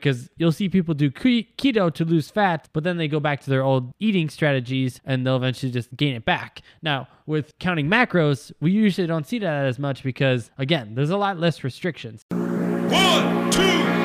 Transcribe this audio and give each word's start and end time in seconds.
Because 0.00 0.30
you'll 0.36 0.52
see 0.52 0.68
people 0.68 0.94
do 0.94 1.10
keto 1.10 1.92
to 1.92 2.04
lose 2.04 2.30
fat, 2.30 2.68
but 2.72 2.84
then 2.84 2.96
they 2.96 3.06
go 3.06 3.20
back 3.20 3.42
to 3.42 3.50
their 3.50 3.62
old 3.62 3.92
eating 4.00 4.30
strategies 4.30 5.00
and 5.04 5.26
they'll 5.26 5.36
eventually 5.36 5.70
just 5.70 5.94
gain 5.94 6.16
it 6.16 6.24
back. 6.24 6.62
Now, 6.80 7.06
with 7.26 7.52
counting 7.58 7.88
macros, 7.88 8.50
we 8.60 8.70
usually 8.70 9.06
don't 9.06 9.26
see 9.26 9.38
that 9.40 9.66
as 9.66 9.78
much 9.78 10.02
because, 10.02 10.50
again, 10.58 10.94
there's 10.94 11.10
a 11.10 11.16
lot 11.16 11.38
less 11.38 11.62
restrictions. 11.62 12.24
One, 12.30 13.50
two, 13.50 13.60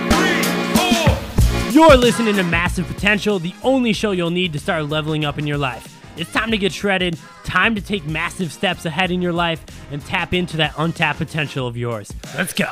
three, 0.10 0.44
four. 0.76 1.72
You're 1.72 1.96
listening 1.96 2.36
to 2.36 2.44
Massive 2.44 2.88
Potential, 2.88 3.40
the 3.40 3.54
only 3.64 3.94
show 3.94 4.12
you'll 4.12 4.30
need 4.32 4.54
to 4.54 4.60
start 4.60 4.90
leveling 4.90 5.24
up 5.24 5.40
in 5.40 5.48
your 5.48 5.58
life. 5.58 5.94
It's 6.18 6.32
time 6.32 6.52
to 6.52 6.58
get 6.58 6.72
shredded, 6.72 7.18
time 7.44 7.76
to 7.76 7.82
take 7.82 8.06
massive 8.06 8.52
steps 8.52 8.86
ahead 8.86 9.12
in 9.12 9.22
your 9.22 9.34
life, 9.34 9.66
and 9.92 10.02
tap 10.06 10.34
into 10.34 10.58
that 10.58 10.74
untapped 10.78 11.20
potential 11.20 11.68
of 11.68 11.76
yours. 11.76 12.14
Let's 12.38 12.54
go. 12.54 12.70